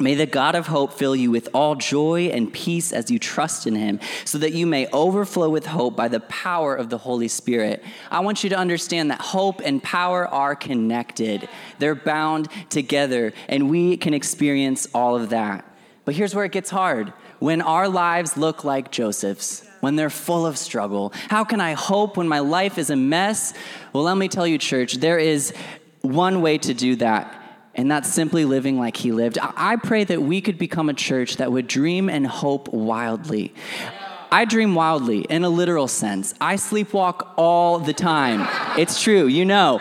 May 0.00 0.14
the 0.14 0.26
God 0.26 0.54
of 0.54 0.68
hope 0.68 0.92
fill 0.92 1.16
you 1.16 1.32
with 1.32 1.48
all 1.52 1.74
joy 1.74 2.30
and 2.32 2.52
peace 2.52 2.92
as 2.92 3.10
you 3.10 3.18
trust 3.18 3.66
in 3.66 3.74
him, 3.74 3.98
so 4.24 4.38
that 4.38 4.52
you 4.52 4.64
may 4.64 4.86
overflow 4.92 5.50
with 5.50 5.66
hope 5.66 5.96
by 5.96 6.06
the 6.06 6.20
power 6.20 6.76
of 6.76 6.88
the 6.88 6.98
Holy 6.98 7.26
Spirit. 7.26 7.82
I 8.08 8.20
want 8.20 8.44
you 8.44 8.50
to 8.50 8.56
understand 8.56 9.10
that 9.10 9.20
hope 9.20 9.60
and 9.64 9.82
power 9.82 10.28
are 10.28 10.54
connected, 10.54 11.48
they're 11.80 11.96
bound 11.96 12.48
together, 12.68 13.32
and 13.48 13.68
we 13.68 13.96
can 13.96 14.14
experience 14.14 14.86
all 14.94 15.16
of 15.16 15.30
that. 15.30 15.64
But 16.04 16.14
here's 16.14 16.32
where 16.34 16.44
it 16.44 16.52
gets 16.52 16.70
hard 16.70 17.12
when 17.40 17.60
our 17.60 17.88
lives 17.88 18.36
look 18.36 18.62
like 18.62 18.92
Joseph's. 18.92 19.64
When 19.80 19.94
they're 19.94 20.10
full 20.10 20.44
of 20.44 20.58
struggle. 20.58 21.12
How 21.28 21.44
can 21.44 21.60
I 21.60 21.74
hope 21.74 22.16
when 22.16 22.26
my 22.26 22.40
life 22.40 22.78
is 22.78 22.90
a 22.90 22.96
mess? 22.96 23.54
Well, 23.92 24.02
let 24.02 24.16
me 24.16 24.26
tell 24.26 24.44
you, 24.44 24.58
church, 24.58 24.94
there 24.94 25.20
is 25.20 25.54
one 26.00 26.42
way 26.42 26.58
to 26.58 26.74
do 26.74 26.96
that 26.96 27.37
and 27.78 27.88
that's 27.88 28.12
simply 28.12 28.44
living 28.44 28.76
like 28.76 28.96
he 28.96 29.12
lived. 29.12 29.38
I 29.40 29.76
pray 29.76 30.02
that 30.02 30.20
we 30.20 30.40
could 30.40 30.58
become 30.58 30.88
a 30.88 30.94
church 30.94 31.36
that 31.36 31.52
would 31.52 31.68
dream 31.68 32.10
and 32.10 32.26
hope 32.26 32.68
wildly. 32.72 33.54
I 34.32 34.46
dream 34.46 34.74
wildly 34.74 35.20
in 35.20 35.44
a 35.44 35.48
literal 35.48 35.86
sense. 35.86 36.34
I 36.40 36.56
sleepwalk 36.56 37.34
all 37.36 37.78
the 37.78 37.92
time. 37.92 38.46
It's 38.76 39.00
true, 39.00 39.28
you 39.28 39.44
know. 39.44 39.80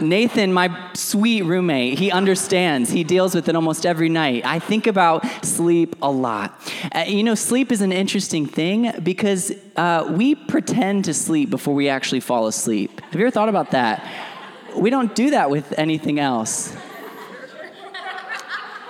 Nathan, 0.00 0.52
my 0.52 0.76
sweet 0.94 1.42
roommate, 1.42 1.96
he 1.96 2.10
understands. 2.10 2.90
He 2.90 3.04
deals 3.04 3.36
with 3.36 3.48
it 3.48 3.54
almost 3.54 3.86
every 3.86 4.08
night. 4.08 4.44
I 4.44 4.58
think 4.58 4.88
about 4.88 5.24
sleep 5.44 5.94
a 6.02 6.10
lot. 6.10 6.60
Uh, 6.92 7.04
you 7.06 7.22
know, 7.22 7.36
sleep 7.36 7.70
is 7.70 7.82
an 7.82 7.92
interesting 7.92 8.46
thing 8.46 8.92
because 9.00 9.52
uh, 9.76 10.08
we 10.10 10.34
pretend 10.34 11.04
to 11.04 11.14
sleep 11.14 11.50
before 11.50 11.74
we 11.74 11.88
actually 11.88 12.20
fall 12.20 12.48
asleep. 12.48 13.00
Have 13.00 13.14
you 13.14 13.20
ever 13.20 13.30
thought 13.30 13.48
about 13.48 13.70
that? 13.70 14.04
We 14.76 14.90
don't 14.90 15.14
do 15.14 15.30
that 15.30 15.50
with 15.50 15.72
anything 15.78 16.18
else. 16.18 16.74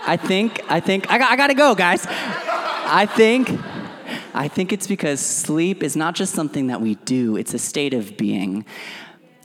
I 0.05 0.17
think, 0.17 0.61
I 0.69 0.81
think, 0.81 1.11
I, 1.11 1.33
I 1.33 1.37
gotta 1.37 1.55
go, 1.55 1.75
guys. 1.75 2.07
I 2.09 3.07
think, 3.07 3.51
I 4.35 4.49
think 4.49 4.73
it's 4.73 4.87
because 4.87 5.21
sleep 5.21 5.83
is 5.83 5.97
not 5.97 6.15
just 6.15 6.35
something 6.35 6.67
that 6.67 6.81
we 6.81 6.97
do, 6.97 7.37
it's 7.37 7.55
a 7.55 7.59
state 7.59 7.95
of 7.95 8.17
being. 8.17 8.65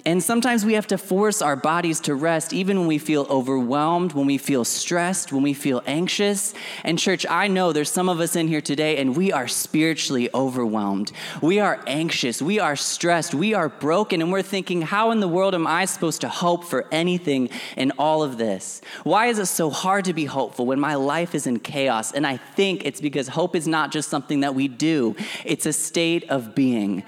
And 0.08 0.24
sometimes 0.24 0.64
we 0.64 0.76
have 0.76 0.88
to 0.88 0.98
force 0.98 1.42
our 1.42 1.58
bodies 1.58 2.00
to 2.02 2.16
rest, 2.16 2.54
even 2.54 2.80
when 2.80 2.88
we 2.88 2.98
feel 2.98 3.28
overwhelmed, 3.30 4.14
when 4.14 4.26
we 4.26 4.38
feel 4.38 4.64
stressed, 4.64 5.34
when 5.34 5.44
we 5.44 5.54
feel 5.54 5.84
anxious. 5.86 6.54
And, 6.86 6.98
church, 6.98 7.26
I 7.30 7.50
know 7.50 7.74
there's 7.74 7.92
some 7.92 8.08
of 8.08 8.22
us 8.22 8.38
in 8.38 8.48
here 8.48 8.62
today, 8.62 9.00
and 9.00 9.18
we 9.18 9.34
are 9.34 9.50
spiritually 9.50 10.30
overwhelmed. 10.34 11.12
We 11.42 11.60
are 11.60 11.84
anxious. 11.88 12.42
We 12.42 12.58
are 12.58 12.78
stressed. 12.78 13.34
We 13.34 13.54
are 13.54 13.68
broken. 13.68 14.22
And 14.22 14.32
we're 14.32 14.44
thinking, 14.44 14.82
how 14.82 15.12
in 15.12 15.20
the 15.20 15.28
world 15.28 15.54
am 15.54 15.68
I 15.68 15.84
supposed 15.84 16.22
to 16.22 16.30
hope 16.30 16.64
for 16.64 16.86
anything 16.90 17.50
in 17.76 17.92
all 18.00 18.24
of 18.24 18.38
this? 18.38 18.80
Why 19.04 19.26
is 19.26 19.40
it 19.40 19.48
so 19.48 19.70
hard 19.70 20.06
to 20.06 20.14
be 20.14 20.24
hopeful 20.24 20.66
when 20.66 20.80
my 20.80 20.96
life 20.96 21.36
is 21.36 21.48
in 21.48 21.60
chaos? 21.60 22.14
And 22.14 22.26
I 22.26 22.38
think 22.38 22.86
it's 22.86 23.02
because 23.02 23.28
hope 23.28 23.58
is 23.58 23.68
not 23.68 23.92
just 23.92 24.08
something 24.08 24.40
that 24.40 24.56
we 24.56 24.70
do, 24.70 25.18
it's 25.44 25.66
a 25.66 25.74
state 25.74 26.30
of 26.30 26.56
being. 26.56 27.04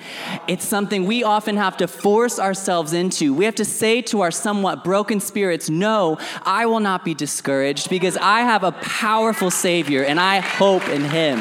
It's 0.50 0.66
something 0.66 1.06
we 1.06 1.24
often 1.24 1.56
have 1.56 1.78
to 1.78 1.88
force 1.88 2.40
ourselves 2.40 2.89
ourselves 2.90 2.94
into. 2.94 3.34
We 3.34 3.46
have 3.46 3.56
to 3.56 3.66
say 3.66 4.02
to 4.04 4.22
our 4.22 4.32
somewhat 4.32 4.84
broken 4.84 5.20
spirits, 5.20 5.70
No, 5.70 6.18
I 6.44 6.66
will 6.66 6.80
not 6.80 7.06
be 7.06 7.14
discouraged 7.14 7.90
because 7.90 8.18
I 8.18 8.42
have 8.42 8.64
a 8.64 8.72
powerful 8.72 9.52
Savior 9.52 10.04
and 10.04 10.20
I 10.20 10.40
hope 10.40 10.88
in 10.90 11.04
Him. 11.04 11.40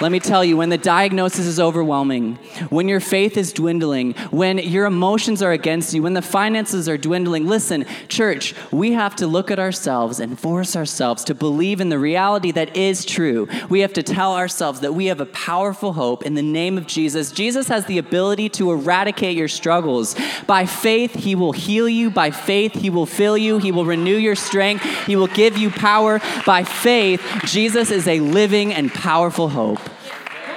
Let 0.00 0.10
me 0.10 0.18
tell 0.18 0.44
you, 0.44 0.56
when 0.56 0.70
the 0.70 0.78
diagnosis 0.78 1.46
is 1.46 1.60
overwhelming, 1.60 2.34
when 2.68 2.88
your 2.88 2.98
faith 2.98 3.36
is 3.36 3.52
dwindling, 3.52 4.14
when 4.32 4.58
your 4.58 4.86
emotions 4.86 5.40
are 5.40 5.52
against 5.52 5.94
you, 5.94 6.02
when 6.02 6.14
the 6.14 6.22
finances 6.22 6.88
are 6.88 6.98
dwindling, 6.98 7.46
listen, 7.46 7.86
church, 8.08 8.56
we 8.72 8.92
have 8.92 9.14
to 9.16 9.28
look 9.28 9.52
at 9.52 9.60
ourselves 9.60 10.18
and 10.18 10.36
force 10.36 10.74
ourselves 10.74 11.22
to 11.24 11.34
believe 11.34 11.80
in 11.80 11.90
the 11.90 11.98
reality 11.98 12.50
that 12.50 12.76
is 12.76 13.04
true. 13.04 13.46
We 13.68 13.80
have 13.80 13.92
to 13.92 14.02
tell 14.02 14.34
ourselves 14.34 14.80
that 14.80 14.94
we 14.94 15.06
have 15.06 15.20
a 15.20 15.26
powerful 15.26 15.92
hope 15.92 16.24
in 16.24 16.34
the 16.34 16.42
name 16.42 16.76
of 16.76 16.88
Jesus. 16.88 17.30
Jesus 17.30 17.68
has 17.68 17.86
the 17.86 17.98
ability 17.98 18.48
to 18.50 18.72
eradicate 18.72 19.36
your 19.36 19.46
struggles. 19.46 20.16
By 20.48 20.66
faith, 20.66 21.14
He 21.14 21.36
will 21.36 21.52
heal 21.52 21.88
you. 21.88 22.10
By 22.10 22.32
faith, 22.32 22.72
He 22.72 22.90
will 22.90 23.06
fill 23.06 23.38
you. 23.38 23.58
He 23.58 23.70
will 23.70 23.84
renew 23.84 24.16
your 24.16 24.34
strength. 24.34 24.82
He 25.06 25.14
will 25.14 25.28
give 25.28 25.56
you 25.56 25.70
power. 25.70 26.20
By 26.44 26.64
faith, 26.64 27.22
Jesus 27.44 27.92
is 27.92 28.08
a 28.08 28.18
living 28.18 28.74
and 28.74 28.92
powerful 28.92 29.50
hope 29.50 29.83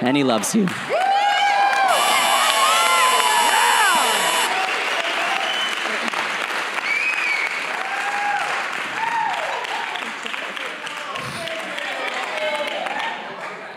and 0.00 0.16
He 0.16 0.24
loves 0.24 0.54
you. 0.54 0.66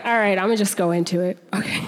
All 0.04 0.18
right, 0.18 0.36
I'm 0.36 0.46
gonna 0.46 0.56
just 0.56 0.76
go 0.76 0.90
into 0.90 1.20
it. 1.20 1.38
Okay. 1.54 1.86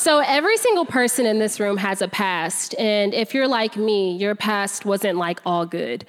So, 0.00 0.20
every 0.20 0.56
single 0.56 0.86
person 0.86 1.26
in 1.26 1.40
this 1.40 1.60
room 1.60 1.76
has 1.76 2.00
a 2.00 2.08
past. 2.08 2.74
And 2.78 3.12
if 3.12 3.34
you're 3.34 3.46
like 3.46 3.76
me, 3.76 4.16
your 4.16 4.34
past 4.34 4.86
wasn't 4.86 5.18
like 5.18 5.40
all 5.44 5.66
good. 5.66 6.06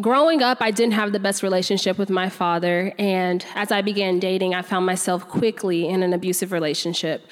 Growing 0.00 0.42
up, 0.42 0.58
I 0.60 0.72
didn't 0.72 0.94
have 0.94 1.12
the 1.12 1.20
best 1.20 1.44
relationship 1.44 1.98
with 1.98 2.10
my 2.10 2.30
father. 2.30 2.92
And 2.98 3.46
as 3.54 3.70
I 3.70 3.80
began 3.80 4.18
dating, 4.18 4.56
I 4.56 4.62
found 4.62 4.86
myself 4.86 5.28
quickly 5.28 5.86
in 5.86 6.02
an 6.02 6.12
abusive 6.12 6.50
relationship. 6.50 7.28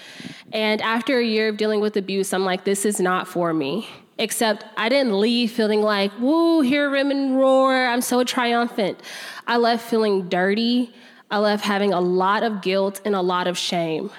And 0.52 0.80
after 0.80 1.18
a 1.18 1.24
year 1.24 1.48
of 1.48 1.56
dealing 1.56 1.80
with 1.80 1.96
abuse, 1.96 2.32
I'm 2.32 2.44
like, 2.44 2.62
this 2.62 2.84
is 2.84 3.00
not 3.00 3.26
for 3.26 3.52
me. 3.52 3.88
Except 4.16 4.64
I 4.76 4.88
didn't 4.88 5.18
leave 5.18 5.50
feeling 5.50 5.82
like, 5.82 6.12
woo, 6.20 6.60
hear 6.60 6.88
women 6.88 7.34
roar, 7.34 7.88
I'm 7.88 8.00
so 8.00 8.22
triumphant. 8.22 9.00
I 9.48 9.56
left 9.56 9.90
feeling 9.90 10.28
dirty. 10.28 10.94
I 11.32 11.38
left 11.38 11.64
having 11.64 11.92
a 11.92 12.00
lot 12.00 12.44
of 12.44 12.62
guilt 12.62 13.00
and 13.04 13.16
a 13.16 13.22
lot 13.22 13.48
of 13.48 13.58
shame. 13.58 14.12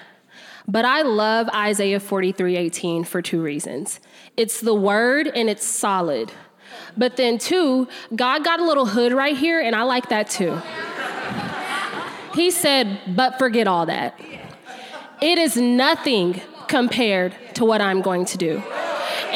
But 0.68 0.84
I 0.84 1.02
love 1.04 1.48
Isaiah 1.50 2.00
43 2.00 2.58
18 2.58 3.04
for 3.04 3.22
two 3.22 3.42
reasons 3.42 4.00
it's 4.36 4.62
the 4.62 4.74
word 4.74 5.28
and 5.28 5.50
it's 5.50 5.66
solid. 5.66 6.32
But 6.96 7.16
then, 7.16 7.38
two, 7.38 7.88
God 8.16 8.44
got 8.44 8.60
a 8.60 8.64
little 8.64 8.86
hood 8.86 9.14
right 9.14 9.36
here, 9.36 9.60
and 9.60 9.76
I 9.76 9.84
like 9.84 10.10
that 10.10 10.30
too. 10.30 10.60
He 12.34 12.52
said, 12.52 13.00
but 13.16 13.40
forget 13.40 13.68
all 13.68 13.86
that. 13.88 14.20
It 15.22 15.40
is 15.40 15.58
nothing 15.58 16.42
compared 16.68 17.34
to 17.56 17.66
what 17.66 17.82
I'm 17.82 18.02
going 18.02 18.26
to 18.26 18.38
do. 18.38 18.62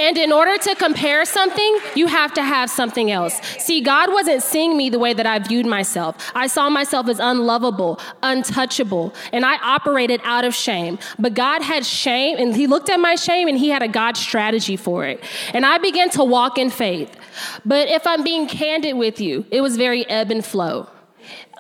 And 0.02 0.18
in 0.18 0.32
order 0.32 0.58
to 0.58 0.74
compare 0.74 1.26
something, 1.26 1.78
you 1.94 2.08
have 2.08 2.34
to 2.34 2.42
have 2.42 2.72
something 2.72 3.12
else. 3.12 3.40
See, 3.60 3.82
God 3.82 4.12
wasn't 4.12 4.42
seeing 4.42 4.76
me 4.76 4.90
the 4.90 4.98
way 4.98 5.14
that 5.14 5.28
I 5.28 5.38
viewed 5.38 5.68
myself. 5.68 6.32
I 6.34 6.48
saw 6.48 6.72
myself 6.72 7.08
as 7.08 7.20
unlovable, 7.20 8.00
untouchable, 8.24 9.14
and 9.32 9.46
I 9.46 9.58
operated 9.58 10.20
out 10.24 10.44
of 10.44 10.56
shame. 10.56 10.98
But 11.20 11.36
God 11.36 11.62
had 11.62 11.86
shame, 11.86 12.38
and 12.40 12.56
He 12.56 12.66
looked 12.66 12.90
at 12.90 13.00
my 13.00 13.14
shame 13.14 13.48
and 13.48 13.60
He 13.60 13.70
had 13.70 13.84
a 13.84 13.88
God 13.88 14.18
strategy 14.18 14.76
for 14.76 15.06
it. 15.06 15.24
And 15.54 15.68
I 15.68 15.78
began 15.78 16.10
to 16.12 16.24
walk 16.24 16.58
in 16.58 16.72
faith. 16.72 17.16
But 17.64 17.88
if 17.88 18.08
I'm 18.08 18.24
being 18.24 18.48
candid 18.48 18.98
with 18.98 19.22
you, 19.22 19.46
it 19.52 19.62
was 19.62 19.78
very 19.78 20.10
ebb 20.10 20.32
and 20.32 20.44
flow 20.44 20.88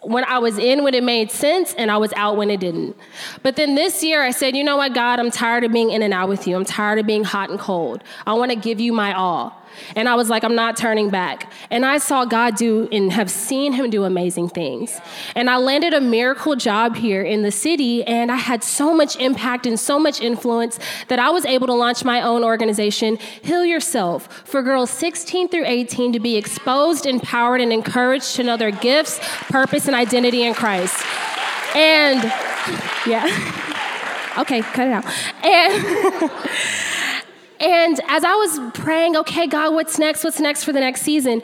when 0.01 0.23
I 0.23 0.39
was 0.39 0.57
in 0.57 0.83
when 0.83 0.93
it 0.93 1.03
made 1.03 1.31
sense 1.31 1.73
and 1.75 1.91
I 1.91 1.97
was 1.97 2.11
out 2.13 2.35
when 2.35 2.49
it 2.49 2.59
didn't. 2.59 2.95
But 3.43 3.55
then 3.55 3.75
this 3.75 4.03
year 4.03 4.23
I 4.23 4.31
said, 4.31 4.55
you 4.55 4.63
know 4.63 4.77
what, 4.77 4.93
God, 4.93 5.19
I'm 5.19 5.29
tired 5.29 5.63
of 5.63 5.71
being 5.71 5.91
in 5.91 6.01
and 6.01 6.13
out 6.13 6.27
with 6.27 6.47
you. 6.47 6.55
I'm 6.55 6.65
tired 6.65 6.99
of 6.99 7.05
being 7.05 7.23
hot 7.23 7.49
and 7.49 7.59
cold. 7.59 8.03
I 8.25 8.33
want 8.33 8.51
to 8.51 8.57
give 8.57 8.79
you 8.79 8.93
my 8.93 9.13
all. 9.13 9.60
And 9.95 10.07
I 10.07 10.15
was 10.15 10.29
like, 10.29 10.43
I'm 10.43 10.55
not 10.55 10.77
turning 10.77 11.09
back. 11.09 11.51
And 11.69 11.85
I 11.85 11.97
saw 11.97 12.25
God 12.25 12.55
do 12.55 12.87
and 12.91 13.11
have 13.11 13.29
seen 13.29 13.73
him 13.73 13.89
do 13.89 14.03
amazing 14.03 14.49
things. 14.49 14.99
And 15.35 15.49
I 15.49 15.57
landed 15.57 15.93
a 15.93 16.01
miracle 16.01 16.55
job 16.55 16.95
here 16.95 17.21
in 17.21 17.41
the 17.41 17.51
city, 17.51 18.03
and 18.03 18.31
I 18.31 18.35
had 18.35 18.63
so 18.63 18.93
much 18.93 19.15
impact 19.17 19.65
and 19.65 19.79
so 19.79 19.99
much 19.99 20.21
influence 20.21 20.79
that 21.07 21.19
I 21.19 21.29
was 21.29 21.45
able 21.45 21.67
to 21.67 21.73
launch 21.73 22.03
my 22.03 22.21
own 22.21 22.43
organization, 22.43 23.17
Heal 23.41 23.65
Yourself, 23.65 24.27
for 24.47 24.61
girls 24.61 24.89
16 24.89 25.49
through 25.49 25.65
18 25.65 26.13
to 26.13 26.19
be 26.19 26.37
exposed, 26.37 27.05
empowered, 27.05 27.61
and 27.61 27.71
encouraged 27.71 28.35
to 28.35 28.43
know 28.43 28.57
their 28.57 28.71
gifts, 28.71 29.19
purpose, 29.49 29.87
and 29.87 29.95
identity 29.95 30.43
in 30.43 30.53
Christ. 30.53 31.03
And 31.75 32.23
yeah. 33.07 33.57
Okay, 34.37 34.61
cut 34.61 34.87
it 34.87 34.93
out. 34.93 35.05
And 35.43 36.31
And 37.61 38.01
as 38.07 38.23
I 38.23 38.33
was 38.33 38.59
praying, 38.73 39.15
okay, 39.17 39.45
God, 39.45 39.73
what's 39.75 39.99
next? 39.99 40.23
What's 40.23 40.39
next 40.39 40.63
for 40.63 40.73
the 40.73 40.79
next 40.79 41.03
season? 41.03 41.43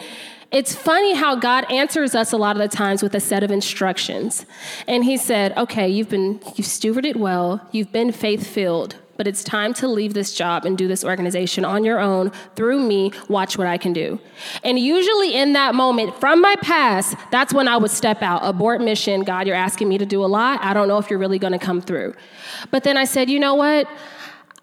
It's 0.51 0.73
funny 0.73 1.13
how 1.13 1.35
God 1.35 1.69
answers 1.71 2.15
us 2.15 2.31
a 2.31 2.37
lot 2.37 2.55
of 2.55 2.61
the 2.61 2.75
times 2.75 3.03
with 3.03 3.13
a 3.13 3.19
set 3.19 3.43
of 3.43 3.51
instructions. 3.51 4.45
And 4.87 5.03
He 5.03 5.17
said, 5.17 5.55
okay, 5.57 5.87
you've 5.87 6.09
been, 6.09 6.39
you've 6.55 6.67
stewarded 6.67 7.17
well, 7.17 7.67
you've 7.71 7.91
been 7.91 8.11
faith 8.11 8.47
filled, 8.47 8.95
but 9.17 9.27
it's 9.27 9.43
time 9.43 9.73
to 9.75 9.87
leave 9.87 10.13
this 10.15 10.33
job 10.33 10.65
and 10.65 10.77
do 10.77 10.87
this 10.87 11.03
organization 11.03 11.65
on 11.65 11.83
your 11.83 11.99
own 11.99 12.31
through 12.55 12.79
me. 12.79 13.11
Watch 13.27 13.57
what 13.57 13.67
I 13.67 13.77
can 13.77 13.93
do. 13.93 14.19
And 14.63 14.79
usually 14.79 15.35
in 15.35 15.53
that 15.53 15.75
moment, 15.75 16.19
from 16.19 16.41
my 16.41 16.55
past, 16.61 17.15
that's 17.29 17.53
when 17.53 17.67
I 17.67 17.77
would 17.77 17.91
step 17.91 18.23
out, 18.23 18.39
abort 18.43 18.81
mission. 18.81 19.23
God, 19.23 19.45
you're 19.45 19.55
asking 19.55 19.89
me 19.89 19.97
to 19.97 20.05
do 20.05 20.23
a 20.23 20.27
lot. 20.27 20.63
I 20.63 20.73
don't 20.73 20.87
know 20.87 20.97
if 20.97 21.09
you're 21.09 21.19
really 21.19 21.39
going 21.39 21.53
to 21.53 21.59
come 21.59 21.81
through. 21.81 22.15
But 22.71 22.83
then 22.83 22.95
I 22.95 23.03
said, 23.05 23.29
you 23.29 23.39
know 23.39 23.53
what? 23.55 23.87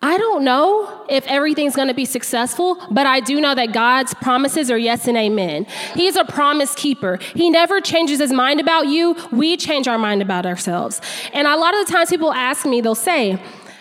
I 0.05 0.19
don't 0.19 0.45
know 0.45 1.07
if 1.09 1.27
everything's 1.29 1.75
gonna 1.75 1.95
be 1.95 2.05
successful, 2.05 2.75
but 2.91 3.07
I 3.07 3.21
do 3.21 3.41
know 3.41 3.55
that 3.55 3.73
God's 3.73 4.13
promises 4.13 4.71
are 4.71 4.77
yes 4.77 5.09
and 5.09 5.17
amen. 5.17 5.65
He's 5.95 6.17
a 6.17 6.27
promise 6.27 6.75
keeper. 6.75 7.19
He 7.35 7.49
never 7.49 7.81
changes 7.81 8.19
his 8.19 8.31
mind 8.31 8.61
about 8.61 8.87
you. 8.87 9.17
We 9.33 9.57
change 9.57 9.89
our 9.89 9.99
mind 9.99 10.21
about 10.21 10.45
ourselves. 10.45 11.01
And 11.33 11.49
a 11.49 11.57
lot 11.57 11.75
of 11.75 11.87
the 11.87 11.91
times 11.91 12.11
people 12.11 12.35
ask 12.35 12.67
me, 12.67 12.83
they'll 12.83 12.95
say, 12.95 13.39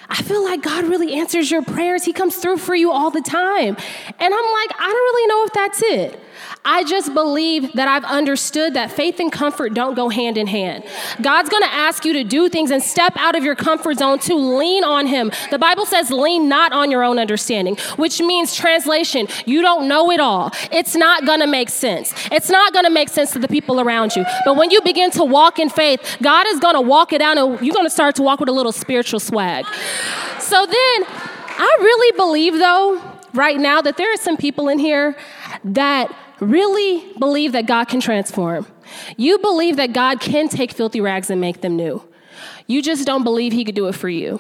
I 0.07 0.21
feel 0.23 0.41
like 0.45 0.61
God 0.61 0.85
really 0.85 1.13
answers 1.13 1.51
your 1.51 1.61
prayers. 1.61 2.05
He 2.05 2.13
comes 2.13 2.37
through 2.37 2.57
for 2.57 2.73
you 2.73 2.89
all 2.89 3.11
the 3.11 3.21
time. 3.21 3.75
And 4.19 4.33
I'm 4.33 4.53
like, 4.53 4.71
I 4.79 4.85
don't 4.85 4.93
really 4.93 5.27
know 5.27 5.43
if 5.43 5.53
that's 5.53 5.81
it. 5.83 6.19
I 6.65 6.83
just 6.85 7.13
believe 7.13 7.73
that 7.73 7.87
I've 7.87 8.05
understood 8.05 8.73
that 8.75 8.91
faith 8.91 9.19
and 9.19 9.31
comfort 9.31 9.73
don't 9.73 9.95
go 9.95 10.09
hand 10.09 10.37
in 10.37 10.47
hand. 10.47 10.83
God's 11.21 11.49
gonna 11.49 11.65
ask 11.65 12.05
you 12.05 12.13
to 12.13 12.23
do 12.23 12.49
things 12.49 12.71
and 12.71 12.81
step 12.81 13.13
out 13.17 13.35
of 13.35 13.43
your 13.43 13.55
comfort 13.55 13.97
zone 13.97 14.19
to 14.19 14.35
lean 14.35 14.83
on 14.83 15.07
Him. 15.07 15.31
The 15.51 15.59
Bible 15.59 15.85
says, 15.85 16.09
lean 16.09 16.47
not 16.47 16.71
on 16.71 16.89
your 16.89 17.03
own 17.03 17.19
understanding, 17.19 17.77
which 17.97 18.19
means, 18.21 18.55
translation, 18.55 19.27
you 19.45 19.61
don't 19.61 19.87
know 19.87 20.11
it 20.11 20.19
all. 20.19 20.51
It's 20.71 20.95
not 20.95 21.25
gonna 21.25 21.47
make 21.47 21.69
sense. 21.69 22.13
It's 22.31 22.49
not 22.49 22.73
gonna 22.73 22.89
make 22.89 23.09
sense 23.09 23.31
to 23.31 23.39
the 23.39 23.47
people 23.47 23.81
around 23.81 24.15
you. 24.15 24.25
But 24.45 24.55
when 24.55 24.71
you 24.71 24.81
begin 24.81 25.11
to 25.11 25.23
walk 25.23 25.59
in 25.59 25.69
faith, 25.69 26.17
God 26.21 26.47
is 26.47 26.59
gonna 26.59 26.81
walk 26.81 27.13
it 27.13 27.21
out 27.21 27.37
and 27.37 27.61
you're 27.61 27.75
gonna 27.75 27.89
start 27.89 28.15
to 28.15 28.21
walk 28.21 28.39
with 28.39 28.49
a 28.49 28.53
little 28.53 28.71
spiritual 28.71 29.19
swag. 29.19 29.65
So 30.39 30.65
then, 30.65 31.05
I 31.55 31.77
really 31.79 32.17
believe, 32.17 32.53
though, 32.57 33.01
right 33.33 33.57
now, 33.57 33.81
that 33.81 33.97
there 33.97 34.13
are 34.13 34.17
some 34.17 34.37
people 34.37 34.69
in 34.69 34.79
here 34.79 35.15
that 35.63 36.13
really 36.39 37.13
believe 37.19 37.51
that 37.53 37.65
God 37.65 37.85
can 37.85 37.99
transform. 37.99 38.67
You 39.17 39.39
believe 39.39 39.77
that 39.77 39.93
God 39.93 40.19
can 40.19 40.49
take 40.49 40.71
filthy 40.71 41.01
rags 41.01 41.29
and 41.29 41.39
make 41.39 41.61
them 41.61 41.75
new. 41.75 42.03
You 42.67 42.81
just 42.81 43.05
don't 43.05 43.23
believe 43.23 43.53
He 43.53 43.63
could 43.63 43.75
do 43.75 43.87
it 43.87 43.95
for 43.95 44.09
you. 44.09 44.39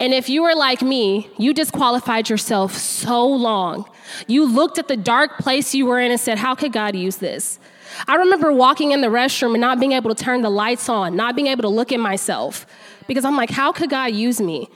And 0.00 0.14
if 0.14 0.28
you 0.28 0.42
were 0.42 0.54
like 0.54 0.80
me, 0.80 1.28
you 1.38 1.52
disqualified 1.52 2.30
yourself 2.30 2.74
so 2.74 3.26
long. 3.26 3.84
You 4.28 4.46
looked 4.46 4.78
at 4.78 4.86
the 4.88 4.96
dark 4.96 5.38
place 5.38 5.74
you 5.74 5.86
were 5.86 6.00
in 6.00 6.10
and 6.10 6.20
said, 6.20 6.38
How 6.38 6.54
could 6.54 6.72
God 6.72 6.94
use 6.94 7.16
this? 7.16 7.58
I 8.06 8.16
remember 8.16 8.52
walking 8.52 8.92
in 8.92 9.00
the 9.00 9.08
restroom 9.08 9.54
and 9.54 9.60
not 9.60 9.80
being 9.80 9.92
able 9.92 10.14
to 10.14 10.24
turn 10.24 10.42
the 10.42 10.50
lights 10.50 10.88
on, 10.88 11.16
not 11.16 11.34
being 11.34 11.48
able 11.48 11.62
to 11.62 11.68
look 11.68 11.90
at 11.90 11.98
myself 11.98 12.66
because 13.08 13.24
I'm 13.24 13.36
like, 13.36 13.50
How 13.50 13.72
could 13.72 13.90
God 13.90 14.12
use 14.12 14.40
me? 14.40 14.68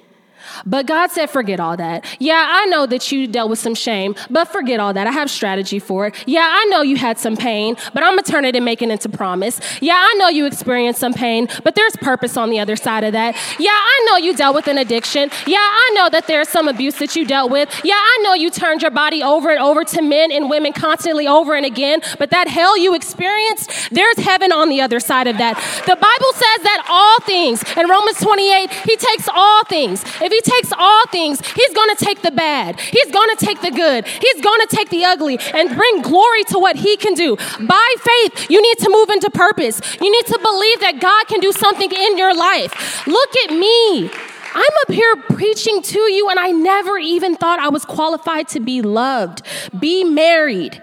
But 0.66 0.86
God 0.86 1.10
said, 1.10 1.30
forget 1.30 1.60
all 1.60 1.76
that. 1.76 2.04
Yeah, 2.18 2.46
I 2.48 2.66
know 2.66 2.86
that 2.86 3.10
you 3.12 3.26
dealt 3.26 3.50
with 3.50 3.58
some 3.58 3.74
shame, 3.74 4.14
but 4.30 4.48
forget 4.48 4.80
all 4.80 4.92
that. 4.92 5.06
I 5.06 5.12
have 5.12 5.30
strategy 5.30 5.78
for 5.78 6.06
it. 6.06 6.14
Yeah, 6.26 6.46
I 6.46 6.64
know 6.66 6.82
you 6.82 6.96
had 6.96 7.18
some 7.18 7.36
pain, 7.36 7.76
but 7.94 8.02
I'm 8.02 8.12
gonna 8.12 8.22
turn 8.22 8.44
it 8.44 8.56
and 8.56 8.64
make 8.64 8.82
it 8.82 8.90
into 8.90 9.08
promise. 9.08 9.60
Yeah, 9.80 9.96
I 9.96 10.14
know 10.18 10.28
you 10.28 10.46
experienced 10.46 11.00
some 11.00 11.14
pain, 11.14 11.48
but 11.64 11.74
there's 11.74 11.96
purpose 11.96 12.36
on 12.36 12.50
the 12.50 12.60
other 12.60 12.76
side 12.76 13.04
of 13.04 13.12
that. 13.12 13.36
Yeah, 13.58 13.70
I 13.72 14.06
know 14.08 14.16
you 14.16 14.36
dealt 14.36 14.54
with 14.54 14.66
an 14.68 14.78
addiction. 14.78 15.30
Yeah, 15.46 15.58
I 15.58 15.92
know 15.94 16.08
that 16.10 16.26
there's 16.26 16.48
some 16.48 16.68
abuse 16.68 16.96
that 16.96 17.16
you 17.16 17.26
dealt 17.26 17.50
with. 17.50 17.68
Yeah, 17.84 17.94
I 17.96 18.20
know 18.22 18.34
you 18.34 18.50
turned 18.50 18.82
your 18.82 18.90
body 18.90 19.22
over 19.22 19.50
and 19.50 19.60
over 19.60 19.84
to 19.84 20.02
men 20.02 20.30
and 20.30 20.50
women 20.50 20.72
constantly 20.72 21.26
over 21.26 21.54
and 21.54 21.64
again, 21.64 22.02
but 22.18 22.30
that 22.30 22.48
hell 22.48 22.76
you 22.76 22.94
experienced, 22.94 23.70
there's 23.90 24.18
heaven 24.18 24.52
on 24.52 24.68
the 24.68 24.80
other 24.80 25.00
side 25.00 25.26
of 25.26 25.38
that. 25.38 25.56
The 25.86 25.96
Bible 25.96 26.32
says 26.32 26.62
that 26.64 26.84
all 26.88 27.20
things, 27.26 27.62
in 27.76 27.88
Romans 27.88 28.18
28, 28.18 28.70
he 28.70 28.96
takes 28.96 29.28
all 29.32 29.64
things. 29.64 30.04
If 30.20 30.32
he 30.32 30.40
takes 30.42 30.72
all 30.72 31.06
things, 31.08 31.40
He's 31.46 31.74
going 31.74 31.96
to 31.96 32.04
take 32.04 32.22
the 32.22 32.30
bad, 32.30 32.80
He's 32.80 33.10
going 33.10 33.36
to 33.36 33.44
take 33.44 33.60
the 33.60 33.70
good, 33.70 34.06
He's 34.06 34.40
going 34.40 34.60
to 34.66 34.76
take 34.76 34.90
the 34.90 35.04
ugly 35.04 35.38
and 35.54 35.74
bring 35.74 36.02
glory 36.02 36.44
to 36.44 36.58
what 36.58 36.76
He 36.76 36.96
can 36.96 37.14
do. 37.14 37.36
By 37.60 37.94
faith, 38.00 38.50
you 38.50 38.60
need 38.60 38.78
to 38.78 38.90
move 38.90 39.10
into 39.10 39.30
purpose. 39.30 39.80
You 40.00 40.10
need 40.10 40.26
to 40.26 40.38
believe 40.38 40.80
that 40.80 41.00
God 41.00 41.26
can 41.28 41.40
do 41.40 41.52
something 41.52 41.90
in 41.90 42.18
your 42.18 42.34
life. 42.34 43.06
Look 43.06 43.36
at 43.44 43.50
me. 43.50 44.10
I'm 44.54 44.74
up 44.82 44.92
here 44.92 45.16
preaching 45.30 45.80
to 45.80 46.00
you, 46.12 46.28
and 46.28 46.38
I 46.38 46.50
never 46.50 46.98
even 46.98 47.36
thought 47.36 47.58
I 47.58 47.68
was 47.68 47.84
qualified 47.84 48.48
to 48.48 48.60
be 48.60 48.82
loved, 48.82 49.42
be 49.78 50.04
married. 50.04 50.82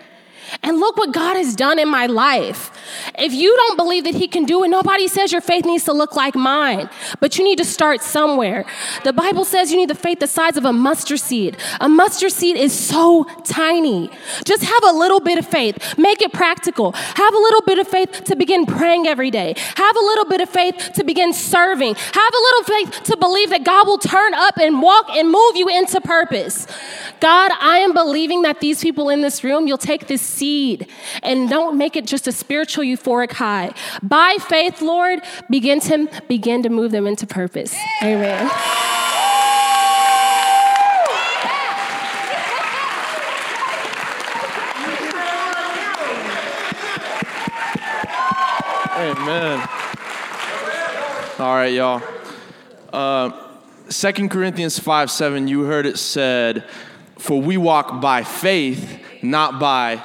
And 0.63 0.79
look 0.79 0.97
what 0.97 1.13
God 1.13 1.35
has 1.35 1.55
done 1.55 1.79
in 1.79 1.89
my 1.89 2.05
life. 2.05 2.71
If 3.17 3.33
you 3.33 3.55
don't 3.55 3.77
believe 3.77 4.03
that 4.05 4.15
He 4.15 4.27
can 4.27 4.45
do 4.45 4.63
it, 4.63 4.69
nobody 4.69 5.07
says 5.07 5.31
your 5.31 5.41
faith 5.41 5.65
needs 5.65 5.83
to 5.85 5.93
look 5.93 6.15
like 6.15 6.35
mine, 6.35 6.89
but 7.19 7.37
you 7.37 7.43
need 7.43 7.57
to 7.57 7.65
start 7.65 8.01
somewhere. 8.01 8.65
The 9.03 9.13
Bible 9.13 9.45
says 9.45 9.71
you 9.71 9.77
need 9.77 9.89
the 9.89 9.95
faith 9.95 10.19
the 10.19 10.27
size 10.27 10.57
of 10.57 10.65
a 10.65 10.73
mustard 10.73 11.19
seed. 11.19 11.57
A 11.79 11.89
mustard 11.89 12.31
seed 12.31 12.57
is 12.57 12.77
so 12.77 13.25
tiny. 13.43 14.09
Just 14.45 14.63
have 14.63 14.83
a 14.83 14.91
little 14.97 15.19
bit 15.19 15.37
of 15.37 15.45
faith, 15.45 15.97
make 15.97 16.21
it 16.21 16.33
practical. 16.33 16.91
Have 16.93 17.33
a 17.33 17.37
little 17.37 17.61
bit 17.61 17.79
of 17.79 17.87
faith 17.87 18.23
to 18.25 18.35
begin 18.35 18.65
praying 18.65 19.07
every 19.07 19.31
day. 19.31 19.53
Have 19.75 19.95
a 19.95 19.99
little 19.99 20.25
bit 20.25 20.41
of 20.41 20.49
faith 20.49 20.91
to 20.95 21.03
begin 21.03 21.33
serving. 21.33 21.95
Have 21.95 22.33
a 22.33 22.41
little 22.41 22.63
faith 22.63 23.03
to 23.03 23.17
believe 23.17 23.49
that 23.49 23.63
God 23.63 23.87
will 23.87 23.97
turn 23.97 24.33
up 24.33 24.57
and 24.57 24.81
walk 24.81 25.09
and 25.11 25.29
move 25.29 25.55
you 25.55 25.69
into 25.69 26.01
purpose. 26.01 26.67
God, 27.19 27.51
I 27.59 27.79
am 27.79 27.93
believing 27.93 28.43
that 28.43 28.59
these 28.59 28.81
people 28.81 29.09
in 29.09 29.21
this 29.21 29.43
room, 29.43 29.67
you'll 29.67 29.77
take 29.77 30.07
this 30.07 30.21
seed 30.39 30.87
and 31.21 31.49
don't 31.49 31.77
make 31.77 31.95
it 31.95 32.05
just 32.05 32.27
a 32.27 32.31
spiritual 32.31 32.83
euphoric 32.83 33.33
high. 33.33 33.73
By 34.01 34.37
faith, 34.39 34.81
Lord, 34.81 35.19
begin 35.49 35.79
to 35.81 36.07
begin 36.27 36.63
to 36.63 36.69
move 36.69 36.91
them 36.91 37.05
into 37.05 37.27
purpose. 37.27 37.75
Amen. 38.01 38.49
Amen. 48.99 49.69
All 51.39 51.55
right, 51.55 51.71
y'all. 51.73 52.01
Uh, 52.91 53.31
2 53.89 54.27
Corinthians 54.27 54.77
5 54.77 55.09
7, 55.09 55.47
you 55.47 55.63
heard 55.63 55.85
it 55.85 55.97
said, 55.97 56.65
For 57.17 57.41
we 57.41 57.55
walk 57.55 58.01
by 58.01 58.23
faith, 58.23 59.01
not 59.21 59.59
by 59.59 60.03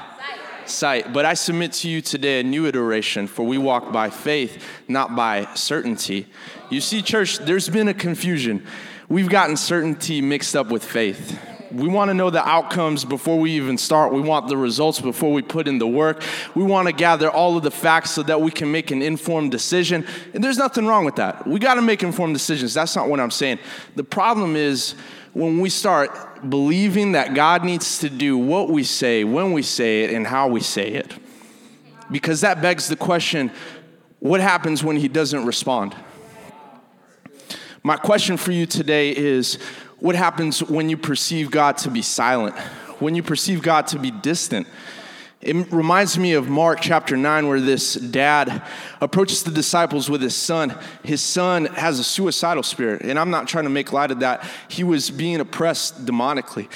sight. 0.69 1.13
But 1.13 1.25
I 1.25 1.35
submit 1.35 1.73
to 1.75 1.89
you 1.89 2.01
today 2.01 2.41
a 2.41 2.43
new 2.43 2.67
iteration, 2.67 3.27
for 3.27 3.45
we 3.45 3.59
walk 3.59 3.93
by 3.93 4.11
faith, 4.11 4.65
not 4.89 5.15
by 5.17 5.49
certainty. 5.55 6.27
You 6.71 6.81
see, 6.81 7.03
church, 7.03 7.39
there's 7.39 7.69
been 7.69 7.89
a 7.89 7.95
confusion. 7.95 8.67
We've 9.09 9.29
gotten 9.29 9.57
certainty 9.57 10.21
mixed 10.21 10.57
up 10.57 10.69
with 10.69 10.85
faith. 10.85 11.39
We 11.73 11.89
want 11.89 12.09
to 12.11 12.15
know 12.15 12.31
the 12.31 12.47
outcomes 12.47 13.05
before 13.05 13.39
we 13.39 13.53
even 13.53 13.79
start. 13.79 14.13
We 14.13 14.21
want 14.21 14.49
the 14.49 14.57
results 14.57 15.01
before 15.01 15.33
we 15.33 15.43
put 15.43 15.67
in 15.67 15.79
the 15.79 15.89
work. 15.89 16.23
We 16.55 16.63
want 16.63 16.87
to 16.87 16.93
gather 16.93 17.29
all 17.29 17.57
of 17.57 17.65
the 17.65 17.71
facts 17.71 18.13
so 18.13 18.23
that 18.23 18.41
we 18.41 18.53
can 18.53 18.71
make 18.71 18.93
an 18.93 19.03
informed 19.03 19.51
decision. 19.51 20.07
And 20.35 20.45
there's 20.45 20.59
nothing 20.59 20.87
wrong 20.87 21.05
with 21.05 21.17
that. 21.17 21.47
We 21.47 21.59
got 21.59 21.75
to 21.75 21.83
make 21.83 22.05
informed 22.05 22.35
decisions. 22.35 22.75
That's 22.75 22.95
not 22.95 23.09
what 23.09 23.19
I'm 23.19 23.33
saying. 23.33 23.59
The 23.97 24.05
problem 24.05 24.55
is 24.55 24.95
when 25.35 25.59
we 25.61 25.69
start 25.69 26.49
believing 26.49 27.13
that 27.13 27.35
God 27.35 27.65
needs 27.65 27.99
to 27.99 28.09
do 28.09 28.39
what 28.39 28.71
we 28.71 28.85
say, 28.85 29.25
when 29.25 29.53
we 29.53 29.63
say 29.63 30.05
it, 30.05 30.11
and 30.11 30.27
how 30.27 30.49
we 30.49 30.61
say 30.61 30.89
it. 30.89 31.13
Because 32.11 32.41
that 32.43 32.63
begs 32.63 32.89
the 32.89 32.97
question 32.97 33.51
what 34.21 34.41
happens 34.41 34.83
when 34.83 34.97
He 34.97 35.09
doesn't 35.09 35.45
respond? 35.45 35.95
My 37.83 37.97
question 37.97 38.39
for 38.39 38.53
you 38.53 38.65
today 38.65 39.15
is 39.15 39.57
what 39.99 40.15
happens 40.15 40.63
when 40.63 40.89
you 40.89 40.97
perceive 40.97 41.51
God 41.51 41.77
to 41.79 41.91
be 41.91 42.01
silent, 42.01 42.57
when 43.01 43.15
you 43.15 43.23
perceive 43.23 43.61
God 43.61 43.87
to 43.89 43.99
be 43.99 44.11
distant? 44.11 44.67
It 45.45 45.71
reminds 45.71 46.19
me 46.19 46.33
of 46.33 46.49
Mark 46.49 46.81
chapter 46.81 47.19
9, 47.19 47.49
where 47.49 47.61
this 47.61 47.95
dad 47.95 48.63
approaches 49.03 49.43
the 49.43 49.51
disciples 49.51 50.09
with 50.09 50.23
his 50.23 50.35
son. 50.35 50.75
His 51.03 51.21
son 51.21 51.67
has 51.67 51.99
a 51.99 52.05
suicidal 52.05 52.63
spirit, 52.63 53.03
and 53.03 53.19
I'm 53.19 53.31
not 53.31 53.47
trying 53.47 53.65
to 53.65 53.71
make 53.71 53.93
light 53.93 54.11
of 54.11 54.21
that. 54.21 54.43
He 54.69 54.85
was 54.85 55.11
being 55.11 55.41
oppressed 55.41 56.07
demonically. 56.07 56.71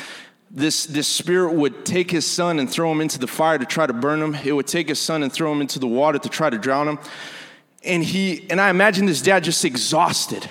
This, 0.50 0.85
this 0.85 1.09
spirit 1.09 1.54
would 1.54 1.87
take 1.87 2.11
his 2.11 2.26
son 2.26 2.59
and 2.59 2.68
throw 2.68 2.92
him 2.92 3.00
into 3.00 3.18
the 3.18 3.26
fire 3.26 3.57
to 3.57 3.64
try 3.64 3.87
to 3.87 3.94
burn 3.94 4.20
him. 4.20 4.35
It 4.35 4.52
would 4.52 4.66
take 4.66 4.88
his 4.88 4.98
son 4.98 5.22
and 5.22 5.33
throw 5.33 5.50
him 5.50 5.62
into 5.62 5.78
the 5.78 5.88
water 5.88 6.18
to 6.18 6.28
try 6.28 6.50
to 6.50 6.59
drown 6.59 6.88
him. 6.88 6.98
And 7.85 8.04
he, 8.04 8.50
and 8.50 8.61
I 8.61 8.68
imagine 8.68 9.07
this 9.07 9.22
dad 9.22 9.44
just 9.44 9.64
exhausted 9.64 10.46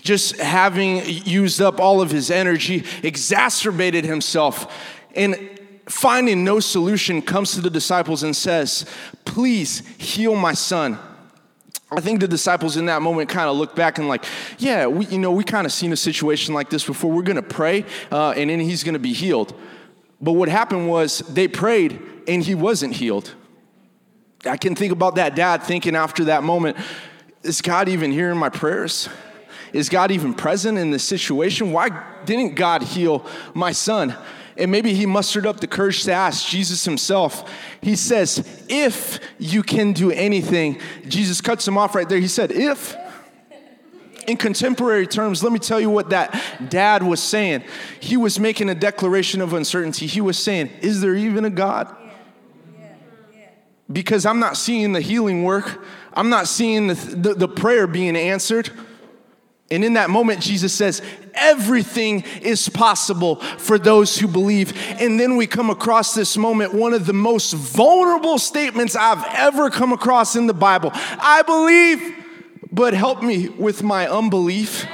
just 0.00 0.36
having 0.38 1.00
used 1.06 1.60
up 1.60 1.78
all 1.78 2.00
of 2.00 2.10
his 2.10 2.28
energy, 2.28 2.84
exacerbated 3.04 4.04
himself. 4.04 4.74
And 5.14 5.60
finding 5.86 6.44
no 6.44 6.60
solution, 6.60 7.22
comes 7.22 7.52
to 7.52 7.60
the 7.60 7.70
disciples 7.70 8.22
and 8.22 8.34
says, 8.34 8.86
Please 9.24 9.80
heal 9.98 10.34
my 10.34 10.54
son. 10.54 10.98
I 11.90 12.00
think 12.00 12.20
the 12.20 12.28
disciples 12.28 12.76
in 12.76 12.86
that 12.86 13.02
moment 13.02 13.28
kind 13.28 13.50
of 13.50 13.56
look 13.56 13.76
back 13.76 13.98
and 13.98 14.08
like, 14.08 14.24
yeah, 14.58 14.86
we, 14.86 15.06
you 15.06 15.18
know, 15.18 15.30
we 15.30 15.44
kind 15.44 15.66
of 15.66 15.72
seen 15.72 15.92
a 15.92 15.96
situation 15.96 16.54
like 16.54 16.70
this 16.70 16.84
before. 16.84 17.10
We're 17.10 17.22
going 17.22 17.36
to 17.36 17.42
pray, 17.42 17.84
uh, 18.10 18.30
and 18.30 18.48
then 18.48 18.60
he's 18.60 18.82
going 18.82 18.94
to 18.94 18.98
be 18.98 19.12
healed. 19.12 19.54
But 20.20 20.32
what 20.32 20.48
happened 20.48 20.88
was 20.88 21.18
they 21.18 21.48
prayed, 21.48 22.00
and 22.26 22.42
he 22.42 22.54
wasn't 22.54 22.94
healed. 22.94 23.34
I 24.46 24.56
can 24.56 24.74
think 24.74 24.92
about 24.92 25.16
that 25.16 25.36
dad 25.36 25.62
thinking 25.64 25.94
after 25.94 26.24
that 26.24 26.42
moment, 26.42 26.76
is 27.42 27.60
God 27.60 27.88
even 27.88 28.10
hearing 28.10 28.38
my 28.38 28.48
prayers? 28.48 29.08
Is 29.72 29.88
God 29.88 30.10
even 30.10 30.34
present 30.34 30.78
in 30.78 30.90
this 30.90 31.04
situation? 31.04 31.72
Why 31.72 31.90
didn't 32.24 32.54
God 32.54 32.82
heal 32.82 33.26
my 33.54 33.72
son? 33.72 34.16
And 34.56 34.70
maybe 34.70 34.94
he 34.94 35.06
mustered 35.06 35.46
up 35.46 35.60
the 35.60 35.66
courage 35.66 36.04
to 36.04 36.12
ask 36.12 36.46
Jesus 36.46 36.84
himself. 36.84 37.50
He 37.80 37.96
says, 37.96 38.64
If 38.68 39.18
you 39.38 39.62
can 39.62 39.92
do 39.92 40.10
anything, 40.10 40.80
Jesus 41.08 41.40
cuts 41.40 41.66
him 41.66 41.78
off 41.78 41.94
right 41.94 42.08
there. 42.08 42.18
He 42.18 42.28
said, 42.28 42.52
If. 42.52 42.96
In 44.28 44.36
contemporary 44.36 45.08
terms, 45.08 45.42
let 45.42 45.52
me 45.52 45.58
tell 45.58 45.80
you 45.80 45.90
what 45.90 46.10
that 46.10 46.68
dad 46.68 47.02
was 47.02 47.20
saying. 47.20 47.64
He 47.98 48.16
was 48.16 48.38
making 48.38 48.68
a 48.68 48.74
declaration 48.74 49.40
of 49.40 49.52
uncertainty. 49.52 50.06
He 50.06 50.20
was 50.20 50.38
saying, 50.38 50.70
Is 50.80 51.00
there 51.00 51.14
even 51.14 51.44
a 51.44 51.50
God? 51.50 51.94
Because 53.90 54.24
I'm 54.24 54.38
not 54.38 54.56
seeing 54.56 54.92
the 54.92 55.00
healing 55.00 55.42
work, 55.42 55.84
I'm 56.12 56.30
not 56.30 56.46
seeing 56.46 56.88
the, 56.88 56.94
the, 56.94 57.34
the 57.34 57.48
prayer 57.48 57.86
being 57.86 58.16
answered. 58.16 58.70
And 59.72 59.84
in 59.84 59.94
that 59.94 60.10
moment, 60.10 60.40
Jesus 60.40 60.72
says, 60.72 61.00
Everything 61.34 62.24
is 62.42 62.68
possible 62.68 63.36
for 63.36 63.78
those 63.78 64.18
who 64.18 64.28
believe. 64.28 64.76
And 65.00 65.18
then 65.18 65.36
we 65.36 65.46
come 65.46 65.70
across 65.70 66.14
this 66.14 66.36
moment, 66.36 66.74
one 66.74 66.92
of 66.92 67.06
the 67.06 67.14
most 67.14 67.54
vulnerable 67.54 68.38
statements 68.38 68.94
I've 68.94 69.24
ever 69.34 69.70
come 69.70 69.92
across 69.92 70.36
in 70.36 70.46
the 70.46 70.54
Bible 70.54 70.90
I 70.94 71.42
believe, 71.42 72.16
but 72.70 72.92
help 72.92 73.22
me 73.22 73.48
with 73.48 73.82
my 73.82 74.08
unbelief. 74.08 74.86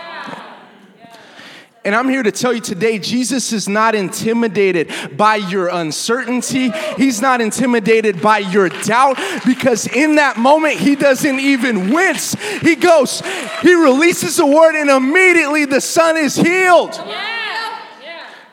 And 1.88 1.96
I'm 1.96 2.10
here 2.10 2.22
to 2.22 2.30
tell 2.30 2.52
you 2.52 2.60
today, 2.60 2.98
Jesus 2.98 3.50
is 3.50 3.66
not 3.66 3.94
intimidated 3.94 4.92
by 5.16 5.36
your 5.36 5.68
uncertainty. 5.68 6.68
He's 6.98 7.22
not 7.22 7.40
intimidated 7.40 8.20
by 8.20 8.40
your 8.40 8.68
doubt 8.68 9.18
because 9.46 9.86
in 9.86 10.16
that 10.16 10.36
moment, 10.36 10.74
he 10.74 10.96
doesn't 10.96 11.40
even 11.40 11.90
wince. 11.90 12.34
He 12.60 12.76
goes, 12.76 13.22
he 13.62 13.72
releases 13.72 14.38
a 14.38 14.44
word, 14.44 14.74
and 14.74 14.90
immediately 14.90 15.64
the 15.64 15.80
son 15.80 16.18
is 16.18 16.36
healed. 16.36 16.92
Yeah. 16.94 17.24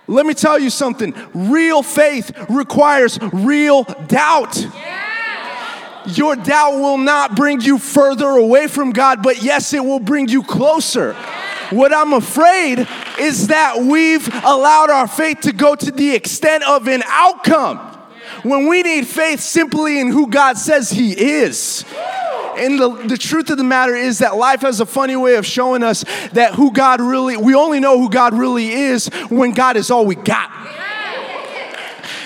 Let 0.07 0.25
me 0.25 0.33
tell 0.33 0.57
you 0.57 0.69
something 0.69 1.13
real 1.33 1.83
faith 1.83 2.31
requires 2.49 3.19
real 3.33 3.83
doubt. 3.83 4.55
Yeah. 4.55 6.05
Your 6.05 6.37
doubt 6.37 6.75
will 6.75 6.99
not 6.99 7.35
bring 7.35 7.59
you 7.59 7.79
further 7.79 8.29
away 8.29 8.67
from 8.67 8.91
God, 8.91 9.21
but 9.21 9.43
yes, 9.43 9.73
it 9.73 9.83
will 9.83 9.99
bring 9.99 10.29
you 10.29 10.41
closer. 10.41 11.11
Yeah. 11.11 11.41
What 11.71 11.93
I'm 11.93 12.13
afraid 12.13 12.87
is 13.19 13.47
that 13.47 13.79
we've 13.79 14.27
allowed 14.27 14.89
our 14.89 15.07
faith 15.07 15.41
to 15.41 15.53
go 15.53 15.75
to 15.75 15.91
the 15.91 16.13
extent 16.13 16.63
of 16.63 16.87
an 16.87 17.03
outcome 17.05 17.77
when 18.43 18.67
we 18.67 18.83
need 18.83 19.07
faith 19.07 19.39
simply 19.39 19.99
in 19.99 20.11
who 20.11 20.27
God 20.27 20.57
says 20.57 20.89
He 20.89 21.11
is. 21.19 21.83
And 22.57 22.79
the, 22.79 22.89
the 23.07 23.17
truth 23.17 23.49
of 23.49 23.57
the 23.57 23.63
matter 23.63 23.95
is 23.95 24.19
that 24.19 24.37
life 24.37 24.61
has 24.61 24.79
a 24.79 24.85
funny 24.85 25.15
way 25.15 25.35
of 25.35 25.45
showing 25.45 25.83
us 25.83 26.05
that 26.31 26.53
who 26.53 26.71
God 26.71 27.01
really, 27.01 27.35
we 27.35 27.53
only 27.53 27.79
know 27.79 27.99
who 27.99 28.09
God 28.09 28.33
really 28.33 28.71
is 28.71 29.07
when 29.29 29.51
God 29.51 29.75
is 29.75 29.91
all 29.91 30.05
we 30.05 30.15
got. 30.15 30.49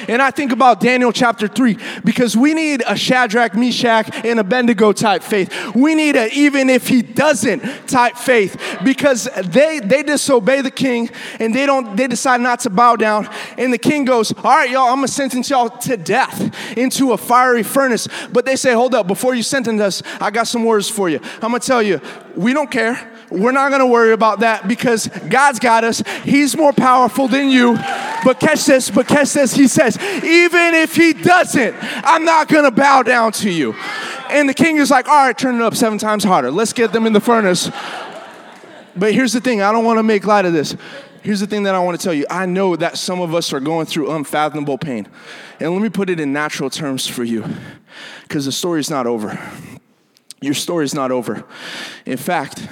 And 0.09 0.23
I 0.23 0.31
think 0.31 0.51
about 0.51 0.79
Daniel 0.79 1.11
chapter 1.11 1.47
3 1.47 1.77
because 2.03 2.35
we 2.35 2.55
need 2.55 2.81
a 2.87 2.97
Shadrach, 2.97 3.53
Meshach, 3.53 4.09
and 4.25 4.39
Abednego 4.39 4.91
type 4.91 5.21
faith. 5.21 5.75
We 5.75 5.93
need 5.93 6.15
a 6.15 6.27
even 6.33 6.67
if 6.67 6.87
he 6.87 7.03
doesn't 7.03 7.61
type 7.87 8.17
faith 8.17 8.59
because 8.83 9.29
they 9.45 9.79
they 9.79 10.01
disobey 10.01 10.61
the 10.61 10.71
king 10.71 11.11
and 11.39 11.53
they 11.53 11.67
don't 11.67 11.95
they 11.95 12.07
decide 12.07 12.41
not 12.41 12.59
to 12.61 12.71
bow 12.71 12.95
down. 12.95 13.29
And 13.57 13.71
the 13.71 13.77
king 13.77 14.03
goes, 14.03 14.33
All 14.33 14.43
right, 14.43 14.69
y'all, 14.71 14.89
I'm 14.89 14.95
gonna 14.95 15.07
sentence 15.07 15.47
y'all 15.51 15.69
to 15.69 15.95
death 15.95 16.75
into 16.75 17.11
a 17.11 17.17
fiery 17.17 17.61
furnace. 17.61 18.07
But 18.31 18.45
they 18.45 18.55
say, 18.55 18.73
Hold 18.73 18.95
up, 18.95 19.05
before 19.05 19.35
you 19.35 19.43
sentence 19.43 19.79
us, 19.79 20.01
I 20.19 20.31
got 20.31 20.47
some 20.47 20.65
words 20.65 20.89
for 20.89 21.07
you. 21.09 21.19
I'm 21.35 21.51
gonna 21.51 21.59
tell 21.59 21.83
you, 21.83 22.01
we 22.35 22.53
don't 22.53 22.71
care. 22.71 23.18
We're 23.31 23.51
not 23.51 23.69
gonna 23.69 23.87
worry 23.87 24.11
about 24.11 24.39
that 24.39 24.67
because 24.67 25.07
God's 25.07 25.59
got 25.59 25.83
us. 25.83 26.01
He's 26.23 26.57
more 26.57 26.73
powerful 26.73 27.27
than 27.27 27.49
you. 27.49 27.75
But 28.23 28.39
catch 28.39 28.65
this, 28.65 28.89
but 28.89 29.07
catch 29.07 29.33
this. 29.33 29.53
He 29.53 29.67
says, 29.67 29.97
even 30.23 30.73
if 30.73 30.95
he 30.95 31.13
doesn't, 31.13 31.75
I'm 32.03 32.25
not 32.25 32.47
gonna 32.47 32.71
bow 32.71 33.03
down 33.03 33.31
to 33.33 33.49
you. 33.49 33.75
And 34.29 34.49
the 34.49 34.53
king 34.53 34.77
is 34.77 34.89
like, 34.89 35.07
all 35.07 35.25
right, 35.25 35.37
turn 35.37 35.55
it 35.55 35.61
up 35.61 35.75
seven 35.75 35.99
times 35.99 36.23
harder. 36.23 36.51
Let's 36.51 36.73
get 36.73 36.91
them 36.91 37.05
in 37.05 37.13
the 37.13 37.21
furnace. 37.21 37.69
But 38.95 39.13
here's 39.13 39.33
the 39.33 39.41
thing 39.41 39.61
I 39.61 39.71
don't 39.71 39.85
wanna 39.85 40.03
make 40.03 40.25
light 40.25 40.45
of 40.45 40.53
this. 40.53 40.75
Here's 41.21 41.39
the 41.39 41.47
thing 41.47 41.63
that 41.63 41.75
I 41.75 41.79
wanna 41.79 41.97
tell 41.97 42.13
you 42.13 42.25
I 42.29 42.45
know 42.45 42.75
that 42.75 42.97
some 42.97 43.21
of 43.21 43.35
us 43.35 43.53
are 43.53 43.59
going 43.59 43.85
through 43.85 44.11
unfathomable 44.11 44.77
pain. 44.77 45.07
And 45.59 45.71
let 45.71 45.81
me 45.81 45.89
put 45.89 46.09
it 46.09 46.19
in 46.19 46.33
natural 46.33 46.69
terms 46.69 47.05
for 47.05 47.23
you, 47.23 47.45
because 48.23 48.45
the 48.45 48.51
story's 48.51 48.89
not 48.89 49.05
over. 49.05 49.39
Your 50.41 50.53
story's 50.53 50.93
not 50.93 51.11
over. 51.11 51.43
In 52.05 52.17
fact, 52.17 52.67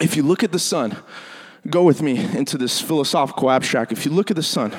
if 0.00 0.16
you 0.16 0.22
look 0.22 0.42
at 0.42 0.52
the 0.52 0.58
sun, 0.58 0.96
go 1.68 1.82
with 1.82 2.02
me 2.02 2.18
into 2.36 2.58
this 2.58 2.80
philosophical 2.80 3.50
abstract. 3.50 3.92
If 3.92 4.04
you 4.04 4.12
look 4.12 4.30
at 4.30 4.36
the 4.36 4.42
sun, 4.42 4.72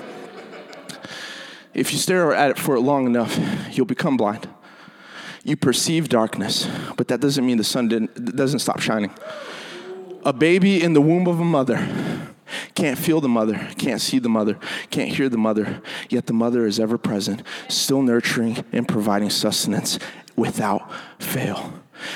if 1.73 1.91
you 1.91 1.99
stare 1.99 2.33
at 2.33 2.51
it 2.51 2.57
for 2.57 2.79
long 2.79 3.05
enough, 3.05 3.39
you'll 3.71 3.85
become 3.85 4.17
blind. 4.17 4.49
You 5.43 5.55
perceive 5.55 6.09
darkness, 6.09 6.67
but 6.97 7.07
that 7.07 7.21
doesn't 7.21 7.45
mean 7.45 7.57
the 7.57 7.63
sun 7.63 8.09
doesn't 8.15 8.59
stop 8.59 8.79
shining. 8.79 9.11
A 10.23 10.33
baby 10.33 10.83
in 10.83 10.93
the 10.93 11.01
womb 11.01 11.27
of 11.27 11.39
a 11.39 11.45
mother 11.45 11.77
can't 12.75 12.97
feel 12.97 13.21
the 13.21 13.29
mother, 13.29 13.69
can't 13.77 14.01
see 14.01 14.19
the 14.19 14.29
mother, 14.29 14.57
can't 14.89 15.09
hear 15.09 15.29
the 15.29 15.37
mother, 15.37 15.81
yet 16.09 16.27
the 16.27 16.33
mother 16.33 16.65
is 16.65 16.79
ever 16.79 16.97
present, 16.97 17.43
still 17.69 18.01
nurturing 18.01 18.63
and 18.71 18.87
providing 18.87 19.29
sustenance 19.29 19.99
without 20.35 20.91
fail. 21.19 21.73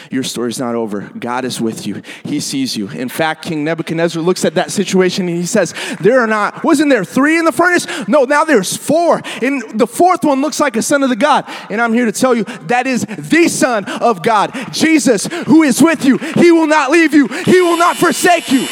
Your 0.09 0.23
story's 0.23 0.59
not 0.59 0.75
over. 0.75 1.11
God 1.17 1.45
is 1.45 1.61
with 1.61 1.87
you. 1.87 2.01
He 2.23 2.39
sees 2.39 2.75
you. 2.77 2.89
In 2.89 3.09
fact, 3.09 3.43
King 3.43 3.63
Nebuchadnezzar 3.63 4.21
looks 4.21 4.45
at 4.45 4.55
that 4.55 4.71
situation 4.71 5.27
and 5.27 5.37
he 5.37 5.45
says, 5.45 5.73
There 5.99 6.19
are 6.19 6.27
not, 6.27 6.63
wasn't 6.63 6.89
there 6.89 7.03
three 7.03 7.37
in 7.37 7.45
the 7.45 7.51
furnace? 7.51 7.87
No, 8.07 8.23
now 8.23 8.43
there's 8.43 8.75
four. 8.75 9.21
And 9.41 9.79
the 9.79 9.87
fourth 9.87 10.23
one 10.23 10.41
looks 10.41 10.59
like 10.59 10.75
a 10.75 10.81
son 10.81 11.03
of 11.03 11.09
the 11.09 11.15
God. 11.15 11.45
And 11.69 11.81
I'm 11.81 11.93
here 11.93 12.05
to 12.05 12.11
tell 12.11 12.35
you 12.35 12.43
that 12.43 12.87
is 12.87 13.05
the 13.05 13.47
Son 13.47 13.85
of 13.85 14.23
God, 14.23 14.51
Jesus, 14.71 15.25
who 15.45 15.63
is 15.63 15.81
with 15.81 16.05
you. 16.05 16.17
He 16.17 16.51
will 16.51 16.67
not 16.67 16.91
leave 16.91 17.13
you, 17.13 17.27
He 17.27 17.61
will 17.61 17.77
not 17.77 17.97
forsake 17.97 18.51
you. 18.51 18.67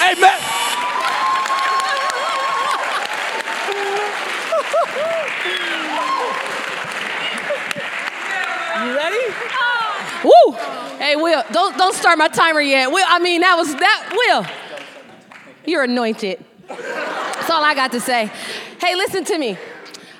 Amen. 0.00 0.40
You 8.84 8.96
ready? 8.96 9.34
Woo! 10.24 10.91
Hey, 11.02 11.16
Will, 11.16 11.42
don't 11.50 11.76
don't 11.76 11.96
start 11.96 12.16
my 12.16 12.28
timer 12.28 12.60
yet. 12.60 12.92
Will, 12.92 13.04
I 13.08 13.18
mean 13.18 13.40
that 13.40 13.56
was 13.56 13.74
that 13.74 14.10
Will. 14.12 14.46
You're 15.66 15.82
anointed. 15.82 16.44
That's 16.68 17.50
all 17.50 17.64
I 17.64 17.74
got 17.74 17.90
to 17.90 18.00
say. 18.00 18.30
Hey, 18.80 18.94
listen 18.94 19.24
to 19.24 19.36
me. 19.36 19.58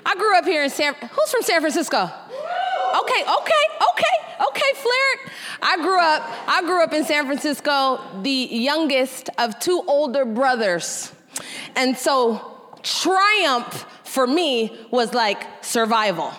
I 0.05 0.17
grew 0.17 0.37
up 0.37 0.45
here 0.45 0.65
in 0.65 0.71
San. 0.71 0.95
Who's 0.95 1.31
from 1.31 1.43
San 1.43 1.61
Francisco? 1.61 1.99
Okay, 2.03 3.23
okay, 3.23 3.65
okay, 3.93 4.45
okay, 4.49 4.73
Flair. 4.75 5.33
I 5.63 5.77
grew 5.77 6.01
up. 6.01 6.29
I 6.49 6.63
grew 6.63 6.83
up 6.83 6.93
in 6.93 7.05
San 7.05 7.27
Francisco, 7.27 8.01
the 8.23 8.49
youngest 8.51 9.31
of 9.39 9.61
two 9.61 9.85
older 9.87 10.25
brothers, 10.25 11.13
and 11.77 11.97
so 11.97 12.75
triumph 12.83 13.87
for 14.03 14.27
me 14.27 14.77
was 14.91 15.15
like 15.15 15.47
survival. 15.65 16.33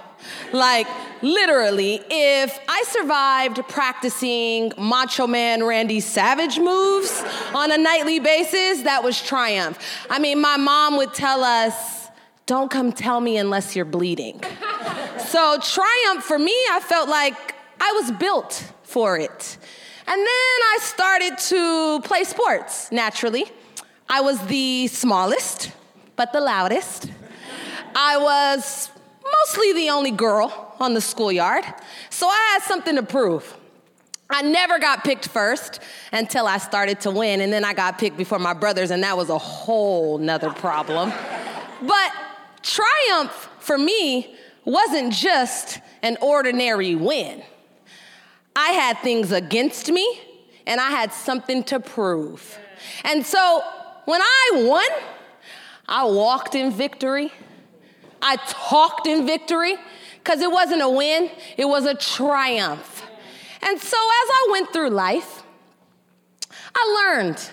Like, 0.51 0.87
literally, 1.21 2.01
if 2.09 2.59
I 2.67 2.83
survived 2.87 3.67
practicing 3.67 4.71
Macho 4.77 5.27
Man 5.27 5.63
Randy 5.63 5.99
Savage 5.99 6.59
moves 6.59 7.23
on 7.53 7.71
a 7.71 7.77
nightly 7.77 8.19
basis, 8.19 8.83
that 8.83 9.03
was 9.03 9.21
triumph. 9.21 9.79
I 10.09 10.19
mean, 10.19 10.39
my 10.39 10.57
mom 10.57 10.97
would 10.97 11.13
tell 11.13 11.43
us, 11.43 12.07
don't 12.45 12.69
come 12.69 12.91
tell 12.91 13.21
me 13.21 13.37
unless 13.37 13.75
you're 13.75 13.85
bleeding. 13.85 14.41
so, 15.17 15.57
triumph 15.61 16.23
for 16.23 16.37
me, 16.37 16.55
I 16.71 16.79
felt 16.81 17.09
like 17.09 17.55
I 17.79 17.91
was 17.93 18.11
built 18.11 18.71
for 18.83 19.17
it. 19.17 19.57
And 20.05 20.19
then 20.19 20.27
I 20.27 20.77
started 20.81 21.37
to 21.37 22.01
play 22.01 22.25
sports 22.25 22.91
naturally. 22.91 23.45
I 24.09 24.21
was 24.21 24.39
the 24.47 24.87
smallest, 24.87 25.71
but 26.15 26.33
the 26.33 26.41
loudest. 26.41 27.09
I 27.95 28.17
was 28.17 28.89
mostly 29.23 29.73
the 29.73 29.89
only 29.89 30.11
girl 30.11 30.75
on 30.79 30.93
the 30.93 31.01
schoolyard, 31.01 31.63
so 32.09 32.27
I 32.27 32.49
had 32.53 32.63
something 32.63 32.95
to 32.95 33.03
prove. 33.03 33.57
I 34.29 34.41
never 34.41 34.79
got 34.79 35.03
picked 35.03 35.27
first 35.27 35.79
until 36.11 36.47
I 36.47 36.57
started 36.57 37.01
to 37.01 37.11
win, 37.11 37.41
and 37.41 37.53
then 37.53 37.63
I 37.63 37.73
got 37.73 37.99
picked 37.99 38.17
before 38.17 38.39
my 38.39 38.53
brothers, 38.53 38.89
and 38.89 39.03
that 39.03 39.15
was 39.15 39.29
a 39.29 39.37
whole 39.37 40.17
nother 40.17 40.49
problem. 40.49 41.11
but 41.81 42.11
triumph 42.63 43.49
for 43.59 43.77
me 43.77 44.35
wasn't 44.65 45.13
just 45.13 45.79
an 46.01 46.17
ordinary 46.21 46.95
win. 46.95 47.43
I 48.55 48.69
had 48.69 48.97
things 48.99 49.31
against 49.31 49.91
me, 49.91 50.19
and 50.65 50.79
I 50.79 50.89
had 50.89 51.11
something 51.13 51.63
to 51.65 51.79
prove. 51.79 52.57
And 53.03 53.25
so 53.25 53.61
when 54.05 54.21
I 54.21 54.51
won, 54.55 54.85
I 55.87 56.05
walked 56.05 56.55
in 56.55 56.71
victory. 56.71 57.31
I 58.23 58.37
talked 58.47 59.05
in 59.05 59.25
victory 59.25 59.75
because 60.17 60.41
it 60.41 60.49
wasn't 60.49 60.81
a 60.81 60.89
win, 60.89 61.29
it 61.57 61.65
was 61.65 61.85
a 61.85 61.93
triumph. 61.93 63.05
And 63.61 63.79
so 63.79 63.97
as 63.97 64.29
I 64.31 64.47
went 64.51 64.73
through 64.73 64.89
life, 64.89 65.43
I 66.75 67.11
learned, 67.13 67.49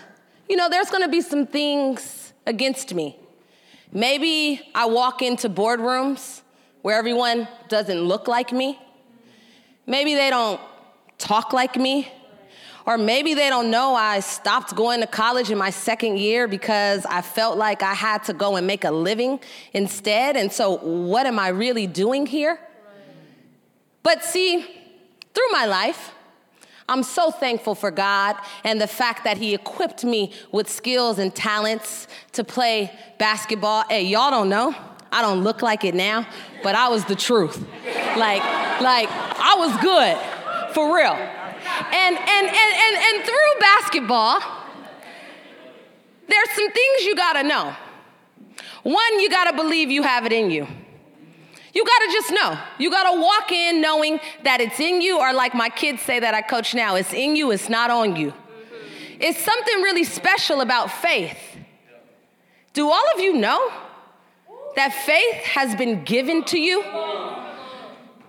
you 0.48 0.56
know, 0.56 0.68
there's 0.68 0.90
gonna 0.90 1.09
be 1.09 1.20
some 1.20 1.46
things 1.46 2.33
against 2.46 2.94
me. 2.94 3.18
Maybe 3.92 4.61
I 4.74 4.87
walk 4.87 5.20
into 5.20 5.48
boardrooms 5.48 6.42
where 6.83 6.96
everyone 6.96 7.48
doesn't 7.68 8.00
look 8.00 8.28
like 8.28 8.52
me. 8.52 8.78
Maybe 9.87 10.14
they 10.14 10.30
don't 10.30 10.61
talk 11.18 11.52
like 11.52 11.76
me. 11.76 12.11
Or 12.90 12.98
maybe 12.98 13.35
they 13.35 13.48
don't 13.48 13.70
know 13.70 13.94
I 13.94 14.18
stopped 14.18 14.74
going 14.74 15.00
to 15.00 15.07
college 15.07 15.48
in 15.48 15.57
my 15.57 15.70
second 15.70 16.18
year 16.18 16.48
because 16.48 17.07
I 17.07 17.22
felt 17.22 17.57
like 17.57 17.85
I 17.85 17.94
had 17.94 18.24
to 18.24 18.33
go 18.33 18.57
and 18.57 18.66
make 18.66 18.83
a 18.83 18.90
living 18.90 19.38
instead. 19.72 20.37
And 20.37 20.50
so, 20.50 20.79
what 20.79 21.24
am 21.24 21.38
I 21.38 21.50
really 21.50 21.87
doing 21.87 22.26
here? 22.26 22.59
But 24.03 24.24
see, 24.24 24.62
through 25.33 25.50
my 25.53 25.66
life, 25.66 26.11
I'm 26.88 27.05
so 27.05 27.31
thankful 27.31 27.76
for 27.76 27.92
God 27.92 28.35
and 28.64 28.81
the 28.81 28.88
fact 28.88 29.22
that 29.22 29.38
He 29.38 29.55
equipped 29.55 30.03
me 30.03 30.33
with 30.50 30.68
skills 30.68 31.20
and 31.20 31.33
talents 31.33 32.09
to 32.33 32.42
play 32.42 32.90
basketball. 33.20 33.85
Hey, 33.88 34.03
y'all 34.03 34.33
don't 34.33 34.48
know. 34.48 34.74
I 35.12 35.22
don't 35.22 35.44
look 35.44 35.62
like 35.62 35.85
it 35.85 35.94
now, 35.94 36.26
but 36.64 36.74
I 36.74 36.88
was 36.88 37.05
the 37.05 37.14
truth. 37.14 37.64
Like, 38.16 38.42
like 38.83 39.09
I 39.12 39.55
was 39.59 39.81
good, 39.81 40.74
for 40.74 40.96
real. 40.96 41.39
And, 41.93 42.16
and, 42.16 42.47
and, 42.47 42.49
and, 42.49 42.97
and 42.97 43.25
through 43.25 43.61
basketball, 43.61 44.40
there's 46.29 46.51
some 46.51 46.71
things 46.71 47.05
you 47.05 47.16
gotta 47.16 47.43
know. 47.43 47.75
One, 48.83 49.21
you 49.21 49.29
gotta 49.29 49.55
believe 49.55 49.90
you 49.90 50.03
have 50.03 50.27
it 50.27 50.33
in 50.33 50.51
you. 50.51 50.66
You 51.73 51.85
gotta 51.85 52.12
just 52.12 52.31
know. 52.31 52.59
You 52.79 52.90
gotta 52.90 53.21
walk 53.21 53.53
in 53.53 53.81
knowing 53.81 54.21
that 54.45 54.61
it's 54.61 54.81
in 54.81 55.01
you, 55.01 55.19
or 55.19 55.33
like 55.33 55.55
my 55.55 55.69
kids 55.69 56.03
say 56.03 56.19
that 56.21 56.35
I 56.35 56.43
coach 56.43 56.75
now, 56.75 56.97
it's 56.97 57.12
in 57.12 57.37
you, 57.37 57.51
it's 57.51 57.69
not 57.69 57.90
on 57.90 58.16
you. 58.16 58.33
It's 59.19 59.38
something 59.38 59.83
really 59.83 60.05
special 60.05 60.61
about 60.62 60.90
faith. 60.90 61.38
Do 62.73 62.88
all 62.88 63.05
of 63.14 63.21
you 63.21 63.37
know 63.37 63.71
that 64.77 64.93
faith 64.93 65.45
has 65.45 65.75
been 65.77 66.05
given 66.05 66.45
to 66.45 66.59
you? 66.59 66.83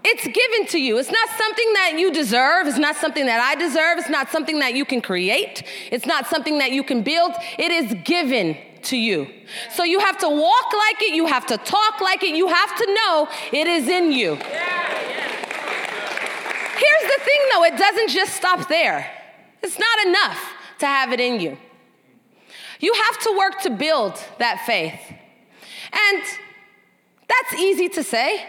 It 0.04 0.22
It's 0.24 0.38
given 0.38 0.68
to 0.68 0.80
you. 0.80 1.00
It's 1.00 1.10
not 1.10 1.30
something 1.30 1.74
that 1.74 1.94
you 1.98 2.14
deserve. 2.14 2.68
It's 2.68 2.78
not 2.78 2.96
something 2.96 3.26
that 3.26 3.40
I 3.40 3.56
deserve. 3.56 3.98
It's 3.98 4.10
not 4.10 4.30
something 4.30 4.60
that 4.60 4.76
you 4.76 4.86
can 4.86 5.02
create. 5.02 5.64
It's 5.92 6.06
not 6.06 6.28
something 6.28 6.60
that 6.60 6.72
you 6.72 6.84
can 6.84 7.02
build. 7.02 7.34
It 7.58 7.72
is 7.72 7.96
given 8.04 8.56
to 8.84 8.98
you. 8.98 9.28
So 9.72 9.84
you 9.84 10.00
have 10.00 10.20
to 10.20 10.30
walk 10.30 10.74
like 10.74 11.02
it. 11.02 11.16
You 11.16 11.26
have 11.26 11.48
to 11.48 11.58
talk 11.58 12.02
like 12.02 12.22
it. 12.24 12.36
You 12.36 12.48
have 12.48 12.78
to 12.78 12.94
know 12.94 13.28
it 13.52 13.66
is 13.68 13.88
in 13.88 14.12
you. 14.12 14.36
Here's 14.36 14.44
the 17.04 17.20
thing 17.24 17.40
though, 17.54 17.64
it 17.64 17.78
doesn't 17.78 18.10
just 18.10 18.36
stop 18.36 18.70
there. 18.70 19.10
It's 19.64 19.80
not 19.80 20.06
enough 20.06 20.54
to 20.80 20.86
have 20.86 21.12
it 21.14 21.20
in 21.20 21.40
you. 21.40 21.58
You 22.80 22.94
have 22.94 23.20
to 23.22 23.36
work 23.38 23.62
to 23.64 23.72
build 23.72 24.20
that 24.38 24.64
faith. 24.66 25.00
And 25.92 26.24
that's 27.28 27.54
easy 27.60 27.90
to 27.90 28.04
say, 28.04 28.46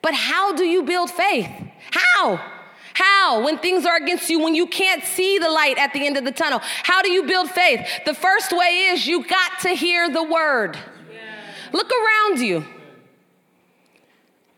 but 0.00 0.14
how 0.14 0.54
do 0.54 0.64
you 0.64 0.82
build 0.82 1.10
faith? 1.10 1.50
How? 1.90 2.40
How? 2.94 3.44
When 3.44 3.58
things 3.58 3.86
are 3.86 3.96
against 3.96 4.28
you, 4.30 4.40
when 4.40 4.54
you 4.54 4.66
can't 4.66 5.04
see 5.04 5.38
the 5.38 5.48
light 5.50 5.78
at 5.78 5.92
the 5.92 6.06
end 6.06 6.16
of 6.16 6.24
the 6.24 6.32
tunnel, 6.32 6.60
how 6.62 7.02
do 7.02 7.10
you 7.10 7.24
build 7.24 7.50
faith? 7.50 7.86
The 8.04 8.14
first 8.14 8.52
way 8.52 8.90
is 8.90 9.06
you 9.06 9.24
got 9.24 9.60
to 9.60 9.70
hear 9.70 10.10
the 10.10 10.22
word. 10.22 10.78
Look 11.72 11.90
around 11.90 12.40
you. 12.40 12.64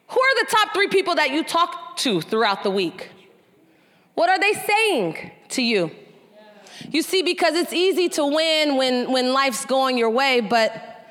Who 0.09 0.21
are 0.21 0.45
the 0.45 0.51
top 0.51 0.75
three 0.75 0.89
people 0.89 1.15
that 1.17 1.31
you 1.31 1.45
talk 1.45 1.97
to 1.99 2.21
throughout 2.21 2.63
the 2.63 2.71
week? 2.71 3.11
What 4.15 4.31
are 4.31 4.39
they 4.39 4.53
saying 4.53 5.31
to 5.51 5.63
you? 5.63 5.91
You 6.91 7.03
see, 7.03 7.23
because 7.23 7.55
it's 7.55 7.73
easy 7.73 8.09
to 8.11 8.27
win 8.27 8.77
when, 8.77 9.11
when 9.11 9.33
life's 9.33 9.65
going 9.65 9.97
your 9.97 10.11
way, 10.11 10.41
but 10.41 11.07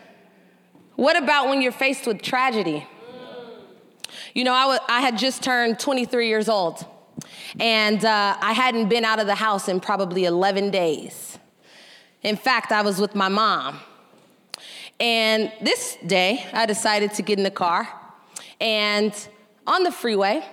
what 0.95 1.15
about 1.15 1.49
when 1.49 1.61
you're 1.61 1.71
faced 1.71 2.05
with 2.05 2.21
tragedy? 2.21 2.87
You 4.33 4.43
know, 4.43 4.53
I, 4.53 4.61
w- 4.63 4.79
I 4.89 5.01
had 5.01 5.15
just 5.15 5.43
turned 5.43 5.77
23 5.77 6.27
years 6.27 6.49
old, 6.49 6.83
and 7.59 8.03
uh, 8.03 8.35
I 8.41 8.53
hadn't 8.53 8.89
been 8.89 9.05
out 9.05 9.19
of 9.19 9.27
the 9.27 9.35
house 9.35 9.67
in 9.67 9.79
probably 9.79 10.25
11 10.25 10.71
days. 10.71 11.37
In 12.23 12.35
fact, 12.35 12.71
I 12.71 12.81
was 12.81 12.99
with 12.99 13.13
my 13.13 13.27
mom. 13.27 13.79
And 14.99 15.51
this 15.61 15.97
day, 16.07 16.47
I 16.51 16.65
decided 16.65 17.13
to 17.13 17.21
get 17.21 17.37
in 17.37 17.43
the 17.43 17.51
car, 17.51 17.87
and 18.59 19.13
on 19.67 19.83
the 19.83 19.91
freeway, 19.91 20.43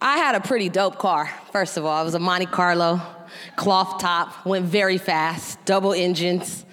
I 0.00 0.18
had 0.18 0.36
a 0.36 0.40
pretty 0.40 0.68
dope 0.68 0.96
car, 0.96 1.28
first 1.50 1.76
of 1.76 1.84
all. 1.84 2.00
It 2.00 2.04
was 2.04 2.14
a 2.14 2.20
Monte 2.20 2.46
Carlo 2.46 3.00
cloth 3.56 4.00
top, 4.00 4.46
went 4.46 4.66
very 4.66 4.96
fast, 4.98 5.64
double 5.64 5.92
engines. 5.92 6.64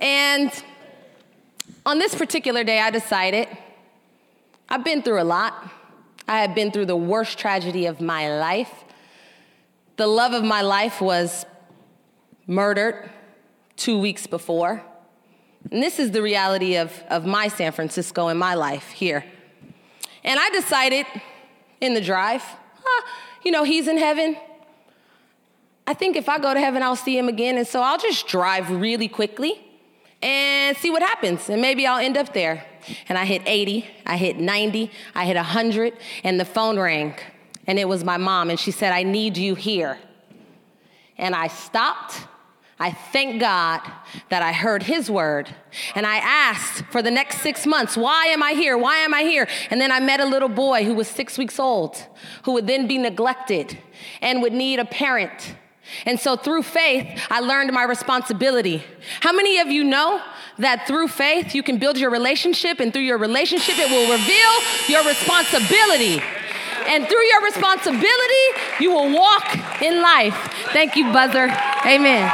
And 0.00 0.50
on 1.86 2.00
this 2.00 2.16
particular 2.16 2.64
day, 2.64 2.80
I 2.80 2.90
decided 2.90 3.46
I've 4.70 4.84
been 4.84 5.02
through 5.02 5.20
a 5.20 5.24
lot. 5.24 5.68
I 6.28 6.40
had 6.40 6.54
been 6.54 6.70
through 6.70 6.86
the 6.86 6.96
worst 6.96 7.38
tragedy 7.38 7.86
of 7.86 8.00
my 8.00 8.38
life. 8.38 8.72
The 9.96 10.06
love 10.06 10.32
of 10.32 10.44
my 10.44 10.62
life 10.62 11.00
was 11.00 11.44
murdered 12.46 13.10
two 13.76 13.98
weeks 13.98 14.28
before. 14.28 14.84
And 15.72 15.82
this 15.82 15.98
is 15.98 16.12
the 16.12 16.22
reality 16.22 16.76
of, 16.76 16.92
of 17.08 17.26
my 17.26 17.48
San 17.48 17.72
Francisco 17.72 18.28
and 18.28 18.38
my 18.38 18.54
life 18.54 18.90
here. 18.90 19.24
And 20.22 20.38
I 20.38 20.50
decided 20.50 21.04
in 21.80 21.94
the 21.94 22.00
drive, 22.00 22.44
ah, 22.86 23.04
you 23.42 23.50
know, 23.50 23.64
he's 23.64 23.88
in 23.88 23.98
heaven. 23.98 24.36
I 25.86 25.94
think 25.94 26.14
if 26.14 26.28
I 26.28 26.38
go 26.38 26.54
to 26.54 26.60
heaven, 26.60 26.82
I'll 26.82 26.94
see 26.94 27.18
him 27.18 27.26
again. 27.26 27.58
And 27.58 27.66
so 27.66 27.82
I'll 27.82 27.98
just 27.98 28.28
drive 28.28 28.70
really 28.70 29.08
quickly 29.08 29.60
and 30.22 30.76
see 30.76 30.90
what 30.90 31.02
happens. 31.02 31.48
And 31.50 31.60
maybe 31.60 31.88
I'll 31.88 31.98
end 31.98 32.16
up 32.16 32.32
there. 32.32 32.64
And 33.08 33.18
I 33.18 33.24
hit 33.24 33.42
80, 33.46 33.86
I 34.06 34.16
hit 34.16 34.38
90, 34.38 34.90
I 35.14 35.24
hit 35.24 35.36
100, 35.36 35.94
and 36.24 36.38
the 36.38 36.44
phone 36.44 36.78
rang. 36.78 37.14
And 37.66 37.78
it 37.78 37.88
was 37.88 38.04
my 38.04 38.16
mom, 38.16 38.50
and 38.50 38.58
she 38.58 38.70
said, 38.70 38.92
I 38.92 39.02
need 39.02 39.36
you 39.36 39.54
here. 39.54 39.98
And 41.18 41.34
I 41.34 41.48
stopped. 41.48 42.26
I 42.82 42.92
thank 42.92 43.40
God 43.40 43.82
that 44.30 44.42
I 44.42 44.52
heard 44.52 44.82
his 44.82 45.10
word. 45.10 45.54
And 45.94 46.06
I 46.06 46.16
asked 46.16 46.82
for 46.86 47.02
the 47.02 47.10
next 47.10 47.42
six 47.42 47.66
months, 47.66 47.94
why 47.94 48.26
am 48.26 48.42
I 48.42 48.52
here? 48.52 48.78
Why 48.78 48.96
am 48.98 49.12
I 49.12 49.22
here? 49.22 49.46
And 49.68 49.78
then 49.78 49.92
I 49.92 50.00
met 50.00 50.20
a 50.20 50.24
little 50.24 50.48
boy 50.48 50.84
who 50.84 50.94
was 50.94 51.06
six 51.06 51.36
weeks 51.36 51.58
old, 51.58 52.02
who 52.44 52.52
would 52.52 52.66
then 52.66 52.86
be 52.86 52.96
neglected 52.96 53.78
and 54.22 54.40
would 54.40 54.54
need 54.54 54.78
a 54.78 54.86
parent 54.86 55.56
and 56.06 56.18
so 56.18 56.36
through 56.36 56.62
faith, 56.62 57.20
I 57.30 57.40
learned 57.40 57.72
my 57.72 57.84
responsibility. 57.84 58.82
How 59.20 59.32
many 59.32 59.58
of 59.58 59.68
you 59.68 59.84
know 59.84 60.22
that 60.60 60.86
through 60.86 61.08
faith, 61.08 61.54
you 61.54 61.62
can 61.62 61.78
build 61.78 61.98
your 61.98 62.10
relationship, 62.10 62.80
and 62.80 62.92
through 62.92 63.02
your 63.02 63.18
relationship, 63.18 63.76
it 63.78 63.90
will 63.90 64.10
reveal 64.10 64.52
your 64.88 65.06
responsibility. 65.06 66.22
And 66.86 67.06
through 67.06 67.24
your 67.26 67.44
responsibility, 67.44 68.46
you 68.80 68.90
will 68.90 69.12
walk 69.12 69.82
in 69.82 70.00
life. 70.00 70.34
Thank 70.72 70.96
you, 70.96 71.12
Buzzer. 71.12 71.48
Amen. 71.84 72.30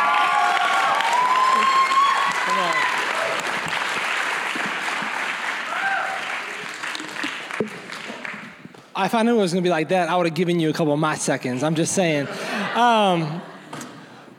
If 8.99 9.15
I 9.15 9.23
knew 9.23 9.39
it 9.39 9.43
was 9.43 9.53
to 9.53 9.61
be 9.61 9.69
like 9.69 9.91
that, 9.91 10.09
I 10.09 10.17
would 10.17 10.25
have 10.27 10.35
given 10.35 10.59
you 10.59 10.71
a 10.71 10.73
couple 10.73 10.95
of 10.95 10.99
my 10.99 11.17
seconds. 11.17 11.63
I'm 11.63 11.75
just 11.75 11.93
saying. 11.93 12.27
Um, 12.75 13.43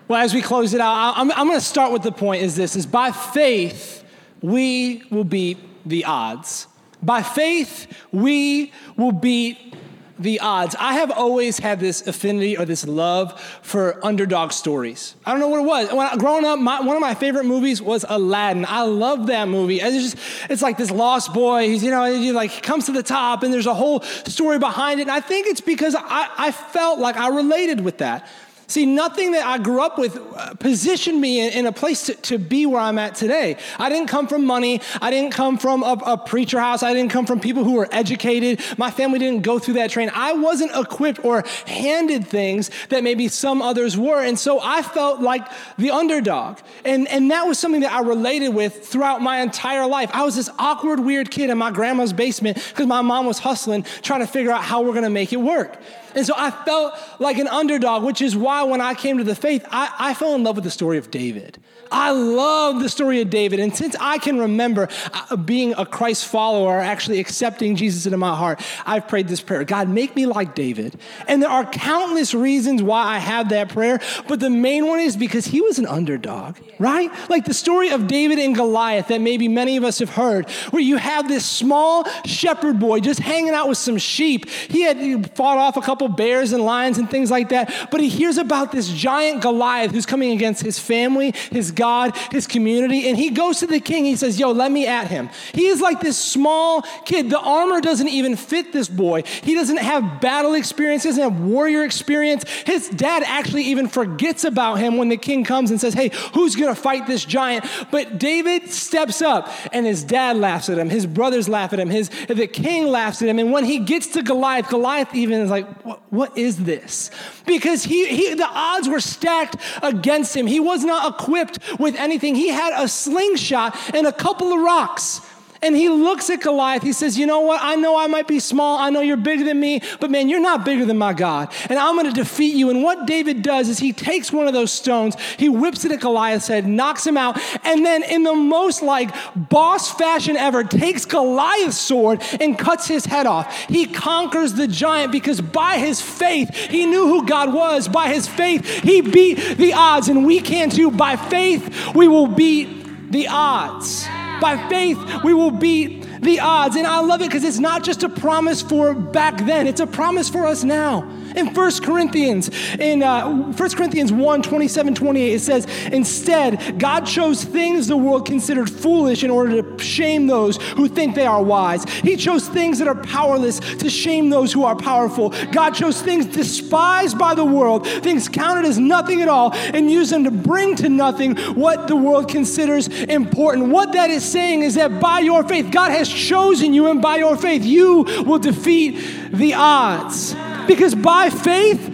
well, 0.07 0.21
as 0.21 0.33
we 0.33 0.41
close 0.41 0.73
it 0.73 0.81
out, 0.81 1.13
I'm, 1.17 1.31
I'm 1.31 1.47
going 1.47 1.59
to 1.59 1.65
start 1.65 1.91
with 1.91 2.03
the 2.03 2.11
point 2.11 2.43
is 2.43 2.55
this, 2.55 2.75
is 2.75 2.85
by 2.85 3.11
faith, 3.11 4.03
we 4.41 5.03
will 5.09 5.23
beat 5.23 5.57
the 5.85 6.05
odds. 6.05 6.67
By 7.03 7.21
faith, 7.21 7.87
we 8.11 8.71
will 8.95 9.11
beat 9.11 9.75
the 10.19 10.39
odds. 10.39 10.75
I 10.79 10.93
have 10.93 11.11
always 11.11 11.59
had 11.59 11.79
this 11.79 12.07
affinity 12.07 12.57
or 12.57 12.65
this 12.65 12.87
love 12.87 13.39
for 13.61 14.03
underdog 14.03 14.51
stories. 14.51 15.15
I 15.25 15.31
don't 15.31 15.39
know 15.39 15.47
what 15.47 15.59
it 15.59 15.65
was. 15.65 15.89
When 15.93 16.07
I, 16.07 16.15
growing 16.15 16.45
up, 16.45 16.57
my, 16.59 16.81
one 16.81 16.95
of 16.95 17.01
my 17.01 17.13
favorite 17.13 17.45
movies 17.45 17.81
was 17.81 18.03
Aladdin. 18.07 18.65
I 18.67 18.81
love 18.81 19.27
that 19.27 19.47
movie. 19.47 19.79
It's 19.79 20.15
just, 20.15 20.49
it's 20.49 20.61
like 20.61 20.77
this 20.77 20.89
lost 20.89 21.33
boy. 21.33 21.67
He's, 21.69 21.83
you 21.83 21.91
know, 21.91 22.05
he 22.05 22.31
like 22.31 22.63
comes 22.63 22.85
to 22.87 22.91
the 22.91 23.03
top, 23.03 23.43
and 23.43 23.53
there's 23.53 23.67
a 23.67 23.73
whole 23.73 24.01
story 24.01 24.57
behind 24.57 24.99
it. 24.99 25.03
And 25.03 25.11
I 25.11 25.19
think 25.19 25.47
it's 25.47 25.61
because 25.61 25.95
I, 25.95 26.29
I 26.37 26.51
felt 26.51 26.99
like 26.99 27.17
I 27.17 27.27
related 27.29 27.81
with 27.81 27.99
that. 27.99 28.27
See, 28.69 28.85
nothing 28.85 29.31
that 29.31 29.45
I 29.45 29.59
grew 29.59 29.81
up 29.81 29.97
with 29.97 30.17
uh, 30.17 30.53
positioned 30.55 31.21
me 31.21 31.39
in, 31.39 31.53
in 31.53 31.65
a 31.67 31.71
place 31.71 32.07
to, 32.07 32.15
to, 32.15 32.37
be 32.37 32.65
where 32.65 32.81
I'm 32.81 32.99
at 32.99 33.15
today. 33.15 33.55
I 33.79 33.87
didn't 33.87 34.09
come 34.09 34.27
from 34.27 34.45
money. 34.45 34.81
I 35.01 35.09
didn't 35.09 35.31
come 35.31 35.57
from 35.57 35.83
a, 35.83 35.93
a, 36.05 36.17
preacher 36.17 36.59
house. 36.59 36.83
I 36.83 36.93
didn't 36.93 37.09
come 37.09 37.25
from 37.25 37.39
people 37.39 37.63
who 37.63 37.73
were 37.73 37.87
educated. 37.93 38.59
My 38.77 38.91
family 38.91 39.19
didn't 39.19 39.43
go 39.43 39.57
through 39.57 39.75
that 39.75 39.89
train. 39.89 40.11
I 40.13 40.33
wasn't 40.33 40.75
equipped 40.75 41.23
or 41.23 41.45
handed 41.65 42.27
things 42.27 42.69
that 42.89 43.05
maybe 43.05 43.29
some 43.29 43.61
others 43.61 43.95
were. 43.95 44.21
And 44.21 44.37
so 44.37 44.59
I 44.61 44.81
felt 44.81 45.21
like 45.21 45.47
the 45.77 45.91
underdog. 45.91 46.59
And, 46.83 47.07
and 47.07 47.31
that 47.31 47.43
was 47.47 47.57
something 47.57 47.81
that 47.81 47.93
I 47.93 48.01
related 48.01 48.49
with 48.49 48.85
throughout 48.85 49.21
my 49.21 49.39
entire 49.39 49.87
life. 49.87 50.11
I 50.13 50.25
was 50.25 50.35
this 50.35 50.49
awkward, 50.59 50.99
weird 50.99 51.31
kid 51.31 51.49
in 51.49 51.57
my 51.57 51.71
grandma's 51.71 52.11
basement 52.11 52.57
because 52.57 52.85
my 52.85 53.01
mom 53.01 53.27
was 53.27 53.39
hustling, 53.39 53.83
trying 54.01 54.19
to 54.19 54.27
figure 54.27 54.51
out 54.51 54.61
how 54.61 54.81
we're 54.81 54.91
going 54.91 55.03
to 55.03 55.09
make 55.09 55.31
it 55.31 55.39
work. 55.39 55.77
And 56.17 56.25
so 56.25 56.33
I 56.35 56.49
felt 56.49 56.95
like 57.19 57.37
an 57.37 57.47
underdog, 57.47 58.03
which 58.03 58.21
is 58.21 58.35
why 58.35 58.56
when 58.65 58.81
I 58.81 58.93
came 58.93 59.17
to 59.17 59.23
the 59.23 59.35
faith, 59.35 59.65
I, 59.69 59.93
I 59.97 60.13
fell 60.13 60.35
in 60.35 60.43
love 60.43 60.55
with 60.55 60.63
the 60.63 60.71
story 60.71 60.97
of 60.97 61.11
David. 61.11 61.59
I 61.91 62.11
love 62.11 62.81
the 62.81 62.89
story 62.89 63.21
of 63.21 63.29
David. 63.29 63.59
And 63.59 63.75
since 63.75 63.95
I 63.99 64.17
can 64.17 64.39
remember 64.39 64.89
uh, 65.13 65.35
being 65.35 65.73
a 65.77 65.85
Christ 65.85 66.25
follower, 66.25 66.79
actually 66.79 67.19
accepting 67.19 67.75
Jesus 67.75 68.05
into 68.05 68.17
my 68.17 68.35
heart, 68.35 68.61
I've 68.85 69.07
prayed 69.07 69.27
this 69.27 69.41
prayer 69.41 69.63
God, 69.63 69.89
make 69.89 70.15
me 70.15 70.25
like 70.25 70.55
David. 70.55 70.99
And 71.27 71.41
there 71.41 71.49
are 71.49 71.65
countless 71.65 72.33
reasons 72.33 72.81
why 72.83 73.03
I 73.03 73.19
have 73.19 73.49
that 73.49 73.69
prayer, 73.69 73.99
but 74.27 74.39
the 74.39 74.49
main 74.49 74.87
one 74.87 74.99
is 74.99 75.15
because 75.17 75.45
he 75.45 75.61
was 75.61 75.79
an 75.79 75.85
underdog, 75.85 76.57
right? 76.79 77.11
Like 77.29 77.45
the 77.45 77.53
story 77.53 77.89
of 77.89 78.07
David 78.07 78.39
and 78.39 78.55
Goliath 78.55 79.07
that 79.07 79.21
maybe 79.21 79.47
many 79.47 79.77
of 79.77 79.83
us 79.83 79.99
have 79.99 80.09
heard, 80.09 80.49
where 80.71 80.81
you 80.81 80.97
have 80.97 81.27
this 81.27 81.45
small 81.45 82.05
shepherd 82.25 82.79
boy 82.79 82.99
just 82.99 83.19
hanging 83.19 83.53
out 83.53 83.67
with 83.67 83.77
some 83.77 83.97
sheep. 83.97 84.49
He 84.49 84.81
had 84.81 85.35
fought 85.35 85.57
off 85.57 85.77
a 85.77 85.81
couple 85.81 86.07
bears 86.07 86.51
and 86.51 86.63
lions 86.63 86.97
and 86.97 87.09
things 87.09 87.31
like 87.31 87.49
that, 87.49 87.89
but 87.91 88.01
he 88.01 88.09
hears 88.09 88.37
about 88.47 88.71
this 88.71 88.87
giant 88.87 89.41
Goliath 89.41 89.91
who's 89.91 90.05
coming 90.05 90.31
against 90.31 90.63
his 90.63 90.79
family, 90.79 91.33
his 91.51 91.71
God, 91.71 92.15
his 92.31 92.47
community, 92.47 93.09
and 93.09 93.17
he 93.17 93.29
goes 93.29 93.59
to 93.59 93.67
the 93.67 93.81
king. 93.81 94.05
He 94.05 94.15
says, 94.15 94.39
Yo, 94.39 94.51
let 94.53 94.71
me 94.71 94.87
at 94.87 95.07
him. 95.07 95.29
He 95.53 95.67
is 95.67 95.81
like 95.81 95.99
this 95.99 96.17
small 96.17 96.81
kid. 97.05 97.29
The 97.29 97.39
armor 97.39 97.81
doesn't 97.81 98.07
even 98.07 98.37
fit 98.37 98.71
this 98.71 98.87
boy. 98.87 99.23
He 99.43 99.53
doesn't 99.53 99.77
have 99.77 100.21
battle 100.21 100.53
experience, 100.53 101.03
doesn't 101.03 101.21
have 101.21 101.41
warrior 101.41 101.83
experience. 101.83 102.45
His 102.65 102.87
dad 102.87 103.23
actually 103.25 103.63
even 103.63 103.89
forgets 103.89 104.45
about 104.45 104.75
him 104.75 104.95
when 104.95 105.09
the 105.09 105.17
king 105.17 105.43
comes 105.43 105.69
and 105.69 105.81
says, 105.81 105.93
Hey, 105.93 106.11
who's 106.33 106.55
gonna 106.55 106.73
fight 106.75 107.05
this 107.05 107.25
giant? 107.25 107.65
But 107.91 108.17
David 108.17 108.69
steps 108.69 109.21
up, 109.21 109.51
and 109.73 109.85
his 109.85 110.03
dad 110.03 110.37
laughs 110.37 110.69
at 110.69 110.77
him, 110.77 110.89
his 110.89 111.05
brothers 111.05 111.49
laugh 111.49 111.73
at 111.73 111.79
him, 111.79 111.89
his, 111.89 112.09
the 112.27 112.47
king 112.47 112.87
laughs 112.87 113.21
at 113.21 113.27
him. 113.27 113.39
And 113.39 113.51
when 113.51 113.65
he 113.65 113.79
gets 113.79 114.07
to 114.07 114.21
Goliath, 114.21 114.69
Goliath 114.69 115.13
even 115.13 115.41
is 115.41 115.49
like, 115.49 115.67
What, 115.83 116.01
what 116.11 116.37
is 116.37 116.63
this? 116.63 117.11
Because 117.45 117.83
he, 117.83 118.07
he, 118.07 118.36
the 118.37 118.47
odds 118.47 118.87
were 118.87 118.99
stacked 118.99 119.57
against 119.81 120.35
him. 120.35 120.47
He 120.47 120.59
was 120.59 120.83
not 120.83 121.13
equipped 121.13 121.59
with 121.79 121.95
anything. 121.95 122.35
He 122.35 122.49
had 122.49 122.73
a 122.75 122.87
slingshot 122.87 123.77
and 123.93 124.07
a 124.07 124.13
couple 124.13 124.53
of 124.53 124.59
rocks. 124.59 125.21
And 125.61 125.75
he 125.75 125.89
looks 125.89 126.29
at 126.29 126.41
Goliath. 126.41 126.83
He 126.83 126.93
says, 126.93 127.17
You 127.17 127.25
know 127.25 127.41
what? 127.41 127.59
I 127.61 127.75
know 127.75 127.97
I 127.97 128.07
might 128.07 128.27
be 128.27 128.39
small. 128.39 128.77
I 128.77 128.89
know 128.89 129.01
you're 129.01 129.17
bigger 129.17 129.43
than 129.43 129.59
me, 129.59 129.81
but 129.99 130.11
man, 130.11 130.29
you're 130.29 130.39
not 130.39 130.65
bigger 130.65 130.85
than 130.85 130.97
my 130.97 131.13
God. 131.13 131.53
And 131.69 131.79
I'm 131.79 131.95
going 131.95 132.07
to 132.07 132.13
defeat 132.13 132.55
you. 132.55 132.69
And 132.69 132.83
what 132.83 133.07
David 133.07 133.41
does 133.41 133.69
is 133.69 133.79
he 133.79 133.93
takes 133.93 134.31
one 134.31 134.47
of 134.47 134.53
those 134.53 134.71
stones, 134.71 135.15
he 135.37 135.49
whips 135.49 135.85
it 135.85 135.91
at 135.91 135.99
Goliath's 135.99 136.47
head, 136.47 136.67
knocks 136.67 137.05
him 137.05 137.17
out, 137.17 137.39
and 137.63 137.85
then, 137.85 138.03
in 138.03 138.23
the 138.23 138.35
most 138.35 138.81
like 138.81 139.13
boss 139.35 139.91
fashion 139.91 140.37
ever, 140.37 140.63
takes 140.63 141.05
Goliath's 141.05 141.79
sword 141.79 142.21
and 142.39 142.57
cuts 142.57 142.87
his 142.87 143.05
head 143.05 143.25
off. 143.25 143.53
He 143.67 143.85
conquers 143.85 144.53
the 144.53 144.67
giant 144.67 145.11
because 145.11 145.41
by 145.41 145.77
his 145.77 146.01
faith, 146.01 146.53
he 146.53 146.85
knew 146.85 147.07
who 147.07 147.25
God 147.25 147.53
was. 147.53 147.87
By 147.87 148.13
his 148.13 148.27
faith, 148.27 148.65
he 148.83 149.01
beat 149.01 149.57
the 149.57 149.73
odds. 149.73 150.09
And 150.09 150.25
we 150.25 150.39
can 150.39 150.69
too. 150.69 150.91
By 150.91 151.15
faith, 151.15 151.95
we 151.95 152.07
will 152.07 152.27
beat 152.27 153.11
the 153.11 153.27
odds. 153.27 154.07
By 154.39 154.55
faith, 154.69 154.99
we 155.23 155.33
will 155.33 155.51
beat 155.51 155.96
the 156.21 156.39
odds. 156.39 156.75
And 156.75 156.87
I 156.87 156.99
love 156.99 157.21
it 157.21 157.29
because 157.29 157.43
it's 157.43 157.59
not 157.59 157.83
just 157.83 158.03
a 158.03 158.09
promise 158.09 158.61
for 158.61 158.93
back 158.93 159.45
then, 159.45 159.67
it's 159.67 159.81
a 159.81 159.87
promise 159.87 160.29
for 160.29 160.45
us 160.45 160.63
now. 160.63 161.09
In 161.35 161.53
1 161.53 161.71
Corinthians, 161.83 162.49
in 162.79 163.03
uh, 163.03 163.51
1 163.53 163.69
Corinthians 163.71 164.11
1 164.11 164.41
27, 164.41 164.95
28, 164.95 165.33
it 165.33 165.39
says, 165.39 165.65
Instead, 165.91 166.79
God 166.79 167.05
chose 167.05 167.43
things 167.43 167.87
the 167.87 167.97
world 167.97 168.25
considered 168.25 168.69
foolish 168.69 169.23
in 169.23 169.29
order 169.29 169.61
to 169.61 169.83
shame 169.83 170.25
those 170.25 170.57
who 170.57 170.87
think 170.87 171.13
they 171.13 171.27
are 171.27 171.43
wise. 171.43 171.83
He 171.83 172.15
chose 172.15 172.47
things 172.47 172.79
that 172.79 172.87
are 172.87 172.95
powerless 172.95 173.59
to 173.59 173.89
shame 173.89 174.29
those 174.29 174.51
who 174.51 174.63
are 174.63 174.75
powerful. 174.75 175.29
God 175.51 175.71
chose 175.71 176.01
things 176.01 176.25
despised 176.25 177.19
by 177.19 177.35
the 177.35 177.45
world, 177.45 177.87
things 177.87 178.27
counted 178.27 178.65
as 178.65 178.79
nothing 178.79 179.21
at 179.21 179.27
all, 179.27 179.53
and 179.53 179.91
used 179.91 180.11
them 180.11 180.23
to 180.23 180.31
bring 180.31 180.75
to 180.77 180.89
nothing 180.89 181.35
what 181.53 181.87
the 181.87 181.95
world 181.95 182.29
considers 182.29 182.87
important. 182.87 183.69
What 183.69 183.93
that 183.93 184.09
is 184.09 184.23
saying 184.23 184.63
is 184.63 184.75
that 184.75 184.99
by 184.99 185.19
your 185.19 185.43
faith, 185.43 185.71
God 185.71 185.91
has 185.91 186.06
chosen 186.07 186.73
you, 186.73 186.89
and 186.89 187.01
by 187.01 187.17
your 187.17 187.37
faith, 187.37 187.63
you 187.63 188.03
will 188.25 188.39
defeat 188.39 188.99
the 189.31 189.53
odds. 189.53 190.35
Because 190.67 190.95
by 190.95 191.29
faith, 191.29 191.93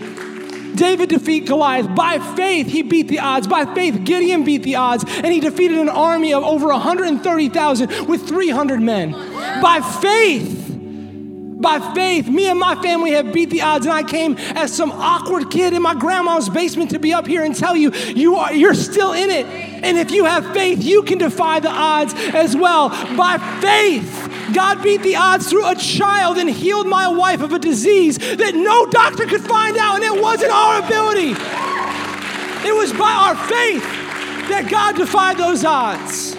David 0.76 1.10
defeated 1.10 1.48
Goliath. 1.48 1.94
By 1.96 2.20
faith, 2.36 2.68
he 2.68 2.82
beat 2.82 3.08
the 3.08 3.20
odds. 3.20 3.48
By 3.48 3.66
faith, 3.74 4.04
Gideon 4.04 4.44
beat 4.44 4.64
the 4.64 4.76
odds, 4.76 5.06
and 5.08 5.28
he 5.28 5.40
defeated 5.40 5.78
an 5.78 5.90
army 5.90 6.34
of 6.34 6.44
over 6.44 6.68
130,000 6.68 8.08
with 8.08 8.28
300 8.28 8.82
men. 8.82 9.12
By 9.62 9.82
faith, 10.02 10.63
by 11.64 11.80
faith, 11.96 12.28
me 12.28 12.48
and 12.48 12.60
my 12.60 12.76
family 12.76 13.12
have 13.12 13.34
beat 13.34 13.50
the 13.50 13.62
odds, 13.62 13.88
and 13.88 13.94
I 13.96 14.04
came 14.04 14.36
as 14.38 14.72
some 14.72 14.92
awkward 14.92 15.50
kid 15.50 15.74
in 15.74 15.82
my 15.82 15.96
grandma's 15.96 16.50
basement 16.50 16.92
to 16.92 17.00
be 17.00 17.14
up 17.14 17.26
here 17.26 17.44
and 17.44 17.56
tell 17.56 17.76
you, 17.76 17.92
you 17.92 18.36
are 18.36 18.54
you're 18.54 18.76
still 18.76 19.14
in 19.14 19.32
it. 19.32 19.48
And 19.48 19.98
if 19.98 20.12
you 20.12 20.26
have 20.26 20.54
faith, 20.54 20.84
you 20.84 21.02
can 21.02 21.18
defy 21.18 21.60
the 21.60 21.72
odds 21.72 22.14
as 22.34 22.56
well. 22.56 22.90
By 23.18 23.38
faith, 23.62 24.54
God 24.54 24.84
beat 24.84 25.02
the 25.02 25.16
odds 25.16 25.50
through 25.50 25.68
a 25.68 25.76
child 25.76 26.38
and 26.38 26.50
healed 26.50 26.88
my 26.88 27.08
wife 27.08 27.42
of 27.42 27.54
a 27.54 27.60
disease 27.60 28.18
that 28.18 28.54
no 28.54 28.86
doctor 28.88 29.26
could 29.26 29.42
find 29.42 29.78
out, 29.78 29.96
and 29.96 30.04
it 30.04 30.22
wasn't 30.22 30.52
our 30.52 30.84
ability. 30.86 31.32
It 32.66 32.76
was 32.76 32.94
by 32.94 33.12
our 33.12 33.36
faith 33.36 33.84
that 34.50 34.68
God 34.70 34.96
defied 34.96 35.38
those 35.38 35.64
odds. 35.66 36.36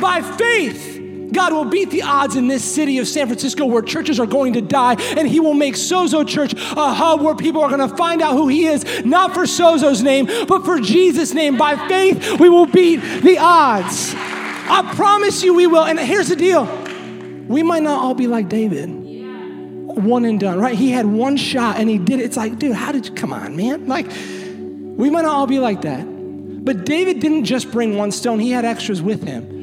By 0.00 0.22
faith, 0.22 0.93
God 1.34 1.52
will 1.52 1.64
beat 1.64 1.90
the 1.90 2.02
odds 2.02 2.36
in 2.36 2.48
this 2.48 2.64
city 2.64 2.98
of 2.98 3.08
San 3.08 3.26
Francisco 3.26 3.66
where 3.66 3.82
churches 3.82 4.18
are 4.20 4.26
going 4.26 4.54
to 4.54 4.60
die, 4.60 4.94
and 5.16 5.28
He 5.28 5.40
will 5.40 5.54
make 5.54 5.74
Sozo 5.74 6.26
Church 6.26 6.54
a 6.54 6.94
hub 6.94 7.20
where 7.20 7.34
people 7.34 7.62
are 7.62 7.68
going 7.68 7.88
to 7.88 7.96
find 7.96 8.22
out 8.22 8.32
who 8.32 8.48
He 8.48 8.66
is, 8.66 8.84
not 9.04 9.34
for 9.34 9.42
Sozo's 9.42 10.02
name, 10.02 10.26
but 10.46 10.64
for 10.64 10.80
Jesus' 10.80 11.34
name. 11.34 11.56
By 11.56 11.76
faith, 11.88 12.40
we 12.40 12.48
will 12.48 12.66
beat 12.66 12.96
the 12.96 13.38
odds. 13.38 14.14
I 14.16 14.92
promise 14.94 15.42
you 15.42 15.54
we 15.54 15.66
will. 15.66 15.84
And 15.84 15.98
here's 15.98 16.28
the 16.28 16.36
deal 16.36 16.64
we 17.48 17.62
might 17.62 17.82
not 17.82 18.00
all 18.00 18.14
be 18.14 18.26
like 18.26 18.48
David. 18.48 18.88
One 18.88 20.24
and 20.24 20.40
done, 20.40 20.58
right? 20.58 20.74
He 20.74 20.90
had 20.90 21.06
one 21.06 21.36
shot 21.36 21.76
and 21.76 21.88
he 21.88 21.98
did 21.98 22.18
it. 22.18 22.24
It's 22.24 22.36
like, 22.36 22.58
dude, 22.58 22.74
how 22.74 22.90
did 22.90 23.06
you 23.06 23.14
come 23.14 23.32
on, 23.32 23.54
man? 23.54 23.86
Like, 23.86 24.06
we 24.06 25.08
might 25.08 25.22
not 25.22 25.36
all 25.36 25.46
be 25.46 25.60
like 25.60 25.82
that. 25.82 26.04
But 26.64 26.84
David 26.84 27.20
didn't 27.20 27.44
just 27.44 27.70
bring 27.70 27.96
one 27.96 28.10
stone, 28.10 28.40
he 28.40 28.50
had 28.50 28.64
extras 28.64 29.00
with 29.00 29.22
him 29.22 29.53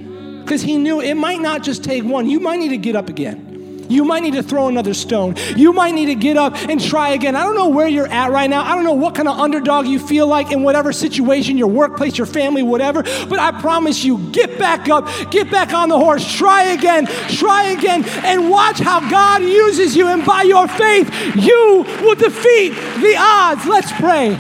because 0.51 0.63
he 0.63 0.77
knew 0.77 0.99
it 0.99 1.13
might 1.13 1.39
not 1.39 1.63
just 1.63 1.81
take 1.81 2.03
one. 2.03 2.29
You 2.29 2.41
might 2.41 2.59
need 2.59 2.69
to 2.69 2.77
get 2.77 2.97
up 2.97 3.07
again. 3.07 3.85
You 3.89 4.03
might 4.03 4.19
need 4.19 4.33
to 4.33 4.43
throw 4.43 4.67
another 4.67 4.93
stone. 4.93 5.37
You 5.55 5.71
might 5.71 5.91
need 5.91 6.07
to 6.07 6.15
get 6.15 6.35
up 6.35 6.57
and 6.67 6.83
try 6.83 7.11
again. 7.11 7.37
I 7.37 7.43
don't 7.43 7.55
know 7.55 7.69
where 7.69 7.87
you're 7.87 8.09
at 8.09 8.31
right 8.31 8.49
now. 8.49 8.61
I 8.61 8.75
don't 8.75 8.83
know 8.83 8.91
what 8.91 9.15
kind 9.15 9.29
of 9.29 9.39
underdog 9.39 9.87
you 9.87 9.97
feel 9.97 10.27
like 10.27 10.51
in 10.51 10.61
whatever 10.61 10.91
situation, 10.91 11.57
your 11.57 11.69
workplace, 11.69 12.17
your 12.17 12.27
family, 12.27 12.63
whatever. 12.63 13.01
But 13.01 13.39
I 13.39 13.61
promise 13.61 14.03
you, 14.03 14.17
get 14.33 14.59
back 14.59 14.89
up, 14.89 15.07
get 15.31 15.49
back 15.49 15.71
on 15.71 15.87
the 15.87 15.97
horse, 15.97 16.29
try 16.29 16.63
again, 16.63 17.05
try 17.29 17.69
again, 17.69 18.03
and 18.25 18.49
watch 18.49 18.79
how 18.79 19.09
God 19.09 19.43
uses 19.43 19.95
you. 19.95 20.09
And 20.09 20.25
by 20.25 20.41
your 20.41 20.67
faith, 20.67 21.09
you 21.37 21.85
will 22.01 22.15
defeat 22.15 22.71
the 22.99 23.15
odds. 23.17 23.65
Let's 23.65 23.93
pray. 23.93 24.37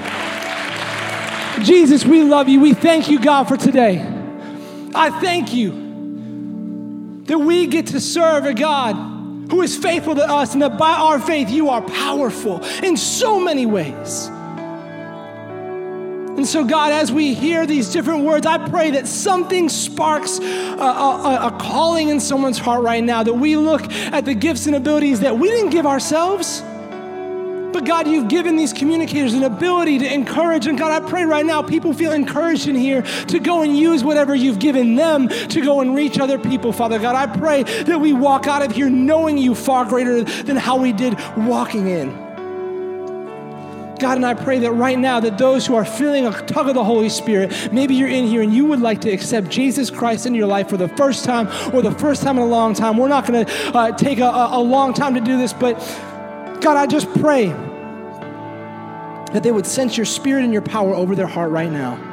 Jesus, 1.63 2.03
we 2.03 2.23
love 2.23 2.49
you. 2.49 2.59
We 2.59 2.73
thank 2.73 3.09
you, 3.09 3.17
God, 3.17 3.47
for 3.47 3.55
today. 3.55 4.05
I 4.93 5.09
thank 5.21 5.53
you 5.53 5.80
that 7.31 7.39
we 7.39 7.65
get 7.65 7.87
to 7.87 8.01
serve 8.01 8.43
a 8.43 8.53
God 8.53 8.93
who 9.49 9.61
is 9.61 9.77
faithful 9.77 10.15
to 10.15 10.29
us, 10.29 10.51
and 10.51 10.61
that 10.61 10.77
by 10.77 10.91
our 10.91 11.17
faith, 11.17 11.49
you 11.49 11.69
are 11.69 11.81
powerful 11.81 12.61
in 12.83 12.97
so 12.97 13.39
many 13.39 13.65
ways. 13.65 14.27
And 16.35 16.45
so, 16.45 16.65
God, 16.65 16.91
as 16.91 17.09
we 17.09 17.33
hear 17.33 17.65
these 17.65 17.93
different 17.93 18.25
words, 18.25 18.45
I 18.45 18.67
pray 18.69 18.91
that 18.91 19.07
something 19.07 19.69
sparks 19.69 20.39
a, 20.39 20.43
a, 20.43 21.47
a, 21.47 21.57
calling 21.57 22.09
in 22.09 22.19
someone's 22.19 22.57
heart 22.57 22.83
right 22.83 23.01
now, 23.01 23.23
that 23.23 23.33
we 23.33 23.55
look 23.55 23.89
at 23.89 24.25
the 24.25 24.33
gifts 24.33 24.67
and 24.67 24.75
abilities 24.75 25.21
that 25.21 25.37
we 25.37 25.47
didn't 25.47 25.69
give 25.69 25.85
ourselves. 25.85 26.61
But 27.71 27.85
God, 27.85 28.07
you've 28.07 28.27
given 28.27 28.55
these 28.55 28.73
communicators 28.73 29.33
an 29.33 29.43
ability 29.43 29.99
to 29.99 30.13
encourage. 30.13 30.67
And 30.67 30.77
God, 30.77 31.03
I 31.03 31.07
pray 31.07 31.25
right 31.25 31.45
now 31.45 31.61
people 31.61 31.93
feel 31.93 32.11
encouraged 32.11 32.67
in 32.67 32.75
here 32.75 33.01
to 33.01 33.39
go 33.39 33.61
and 33.61 33.77
use 33.77 34.03
whatever 34.03 34.35
you've 34.35 34.59
given 34.59 34.95
them 34.95 35.29
to 35.29 35.61
go 35.61 35.81
and 35.81 35.95
reach 35.95 36.19
other 36.19 36.37
people, 36.37 36.73
Father 36.73 36.99
God. 36.99 37.15
I 37.15 37.27
pray 37.37 37.63
that 37.63 37.99
we 37.99 38.13
walk 38.13 38.47
out 38.47 38.61
of 38.61 38.71
here 38.71 38.89
knowing 38.89 39.37
you 39.37 39.55
far 39.55 39.85
greater 39.85 40.23
than 40.23 40.57
how 40.57 40.77
we 40.77 40.93
did 40.93 41.17
walking 41.37 41.87
in. 41.87 42.31
God, 44.01 44.17
and 44.17 44.25
I 44.25 44.33
pray 44.33 44.57
that 44.59 44.71
right 44.71 44.97
now 44.97 45.19
that 45.19 45.37
those 45.37 45.67
who 45.67 45.75
are 45.75 45.85
feeling 45.85 46.25
a 46.25 46.31
tug 46.31 46.67
of 46.67 46.73
the 46.73 46.83
Holy 46.83 47.07
Spirit, 47.07 47.71
maybe 47.71 47.93
you're 47.93 48.09
in 48.09 48.25
here 48.25 48.41
and 48.41 48.51
you 48.51 48.65
would 48.65 48.81
like 48.81 49.01
to 49.01 49.11
accept 49.11 49.49
Jesus 49.49 49.91
Christ 49.91 50.25
in 50.25 50.33
your 50.33 50.47
life 50.47 50.69
for 50.69 50.77
the 50.77 50.87
first 50.89 51.23
time 51.23 51.47
or 51.71 51.83
the 51.83 51.91
first 51.91 52.23
time 52.23 52.37
in 52.37 52.43
a 52.43 52.47
long 52.47 52.73
time. 52.73 52.97
We're 52.97 53.09
not 53.09 53.27
going 53.27 53.45
to 53.45 53.53
uh, 53.77 53.91
take 53.91 54.17
a, 54.17 54.25
a 54.25 54.59
long 54.59 54.95
time 54.95 55.13
to 55.13 55.21
do 55.21 55.37
this, 55.37 55.53
but 55.53 55.79
God, 56.61 56.77
I 56.77 56.85
just 56.85 57.11
pray 57.15 57.47
that 59.33 59.41
they 59.41 59.51
would 59.51 59.65
sense 59.65 59.97
your 59.97 60.05
spirit 60.05 60.43
and 60.43 60.53
your 60.53 60.61
power 60.61 60.93
over 60.93 61.15
their 61.15 61.27
heart 61.27 61.51
right 61.51 61.71
now. 61.71 62.07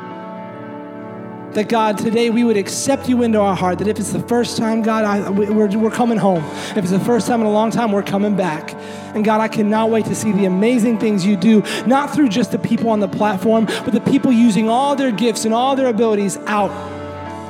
That 1.52 1.68
God, 1.68 1.98
today 1.98 2.30
we 2.30 2.44
would 2.44 2.56
accept 2.56 3.08
you 3.08 3.22
into 3.22 3.40
our 3.40 3.56
heart. 3.56 3.78
That 3.78 3.88
if 3.88 3.98
it's 3.98 4.12
the 4.12 4.20
first 4.20 4.56
time, 4.56 4.82
God, 4.82 5.04
I, 5.04 5.28
we're, 5.28 5.66
we're 5.78 5.90
coming 5.90 6.16
home. 6.16 6.44
If 6.70 6.78
it's 6.78 6.90
the 6.90 7.00
first 7.00 7.26
time 7.26 7.40
in 7.40 7.46
a 7.46 7.50
long 7.50 7.70
time, 7.70 7.92
we're 7.92 8.02
coming 8.02 8.36
back. 8.36 8.74
And 9.14 9.24
God, 9.24 9.40
I 9.40 9.48
cannot 9.48 9.90
wait 9.90 10.06
to 10.06 10.14
see 10.14 10.32
the 10.32 10.44
amazing 10.44 10.98
things 10.98 11.26
you 11.26 11.36
do, 11.36 11.62
not 11.86 12.14
through 12.14 12.28
just 12.28 12.52
the 12.52 12.58
people 12.58 12.90
on 12.90 13.00
the 13.00 13.08
platform, 13.08 13.64
but 13.66 13.92
the 13.92 14.00
people 14.00 14.30
using 14.32 14.68
all 14.68 14.94
their 14.94 15.10
gifts 15.10 15.44
and 15.44 15.52
all 15.52 15.76
their 15.76 15.88
abilities 15.88 16.36
out 16.46 16.70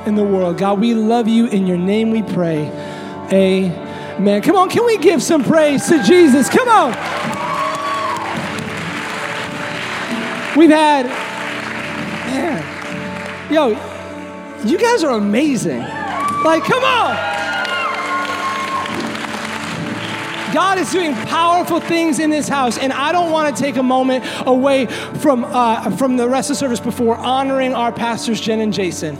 in 0.07 0.15
the 0.15 0.23
world. 0.23 0.57
God, 0.57 0.79
we 0.79 0.93
love 0.93 1.27
you. 1.27 1.47
In 1.47 1.67
your 1.67 1.77
name 1.77 2.11
we 2.11 2.23
pray. 2.23 2.67
Amen. 3.31 3.88
Man, 4.19 4.41
come 4.41 4.57
on, 4.57 4.69
can 4.69 4.85
we 4.85 4.97
give 4.97 5.23
some 5.23 5.45
praise 5.45 5.87
to 5.87 6.03
Jesus? 6.03 6.49
Come 6.49 6.67
on. 6.67 6.89
We've 10.57 10.69
had, 10.69 11.05
man, 12.25 13.53
yo, 13.53 13.69
you 14.65 14.77
guys 14.77 15.05
are 15.05 15.17
amazing. 15.17 15.79
Like, 15.79 16.63
come 16.63 16.83
on. 16.83 17.15
God 20.53 20.79
is 20.79 20.91
doing 20.91 21.13
powerful 21.13 21.79
things 21.79 22.19
in 22.19 22.29
this 22.29 22.49
house, 22.49 22.77
and 22.77 22.91
I 22.91 23.13
don't 23.13 23.31
want 23.31 23.55
to 23.55 23.63
take 23.63 23.77
a 23.77 23.83
moment 23.83 24.25
away 24.45 24.87
from, 24.87 25.45
uh, 25.45 25.91
from 25.91 26.17
the 26.17 26.27
rest 26.27 26.49
of 26.49 26.55
the 26.55 26.59
service 26.59 26.81
before 26.81 27.15
honoring 27.15 27.73
our 27.73 27.93
pastors, 27.93 28.41
Jen 28.41 28.59
and 28.59 28.73
Jason. 28.73 29.15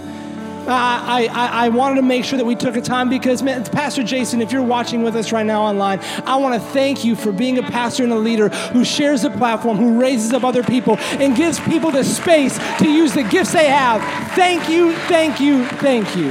Uh, 0.69 0.73
I, 0.73 1.27
I, 1.31 1.65
I 1.65 1.69
wanted 1.69 1.95
to 1.95 2.03
make 2.03 2.23
sure 2.23 2.37
that 2.37 2.45
we 2.45 2.53
took 2.53 2.75
a 2.75 2.81
time 2.81 3.09
because, 3.09 3.41
man, 3.41 3.63
Pastor 3.63 4.03
Jason, 4.03 4.39
if 4.39 4.51
you're 4.51 4.61
watching 4.61 5.01
with 5.01 5.15
us 5.15 5.31
right 5.31 5.45
now 5.45 5.63
online, 5.63 5.99
I 6.27 6.35
want 6.35 6.53
to 6.53 6.69
thank 6.69 7.03
you 7.03 7.15
for 7.15 7.31
being 7.31 7.57
a 7.57 7.63
pastor 7.63 8.03
and 8.03 8.13
a 8.13 8.17
leader 8.19 8.49
who 8.49 8.85
shares 8.85 9.23
the 9.23 9.31
platform, 9.31 9.77
who 9.77 9.99
raises 9.99 10.31
up 10.31 10.43
other 10.43 10.61
people, 10.61 10.97
and 11.17 11.35
gives 11.35 11.59
people 11.61 11.89
the 11.89 12.03
space 12.03 12.59
to 12.77 12.87
use 12.87 13.15
the 13.15 13.23
gifts 13.23 13.51
they 13.51 13.67
have. 13.67 13.99
Thank 14.35 14.69
you, 14.69 14.93
thank 15.07 15.39
you, 15.39 15.65
thank 15.65 16.15
you 16.15 16.29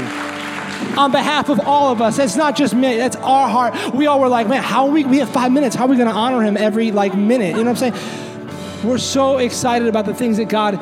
on 0.96 1.10
behalf 1.10 1.48
of 1.48 1.58
all 1.66 1.90
of 1.90 2.00
us. 2.00 2.16
That's 2.16 2.36
not 2.36 2.54
just 2.54 2.74
me, 2.74 2.96
that's 2.96 3.16
our 3.16 3.48
heart. 3.48 3.92
We 3.92 4.06
all 4.06 4.20
were 4.20 4.28
like, 4.28 4.46
man, 4.46 4.62
how 4.62 4.86
are 4.86 4.92
we, 4.92 5.04
we 5.04 5.18
have 5.18 5.30
five 5.30 5.50
minutes. 5.50 5.74
How 5.74 5.86
are 5.86 5.88
we 5.88 5.96
going 5.96 6.08
to 6.08 6.14
honor 6.14 6.44
him 6.44 6.56
every 6.56 6.92
like 6.92 7.16
minute? 7.16 7.56
You 7.56 7.64
know 7.64 7.72
what 7.72 7.82
I'm 7.82 7.92
saying? 7.92 8.84
We're 8.84 8.98
so 8.98 9.38
excited 9.38 9.88
about 9.88 10.06
the 10.06 10.14
things 10.14 10.36
that 10.36 10.48
God 10.48 10.80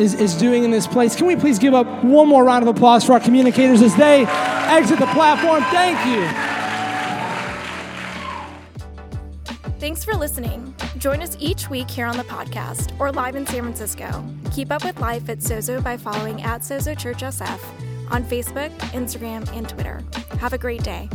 is, 0.00 0.14
is 0.14 0.34
doing 0.34 0.64
in 0.64 0.70
this 0.70 0.86
place. 0.86 1.14
Can 1.14 1.26
we 1.26 1.36
please 1.36 1.58
give 1.58 1.74
up 1.74 1.86
one 2.04 2.28
more 2.28 2.44
round 2.44 2.66
of 2.66 2.74
applause 2.74 3.04
for 3.04 3.12
our 3.12 3.20
communicators 3.20 3.82
as 3.82 3.94
they 3.96 4.24
exit 4.26 4.98
the 4.98 5.06
platform? 5.06 5.62
Thank 5.64 5.98
you. 6.06 6.50
Thanks 9.78 10.04
for 10.04 10.14
listening. 10.14 10.74
Join 10.98 11.22
us 11.22 11.36
each 11.40 11.70
week 11.70 11.90
here 11.90 12.06
on 12.06 12.18
the 12.18 12.24
podcast 12.24 12.98
or 13.00 13.10
live 13.10 13.34
in 13.34 13.46
San 13.46 13.62
Francisco. 13.62 14.24
Keep 14.52 14.70
up 14.70 14.84
with 14.84 15.00
life 15.00 15.28
at 15.30 15.38
Sozo 15.38 15.82
by 15.82 15.96
following 15.96 16.42
at 16.42 16.60
Sozo 16.60 16.96
Church 16.96 17.22
SF 17.22 17.60
on 18.10 18.22
Facebook, 18.24 18.70
Instagram, 18.90 19.50
and 19.56 19.68
Twitter. 19.68 20.02
Have 20.38 20.52
a 20.52 20.58
great 20.58 20.82
day. 20.82 21.08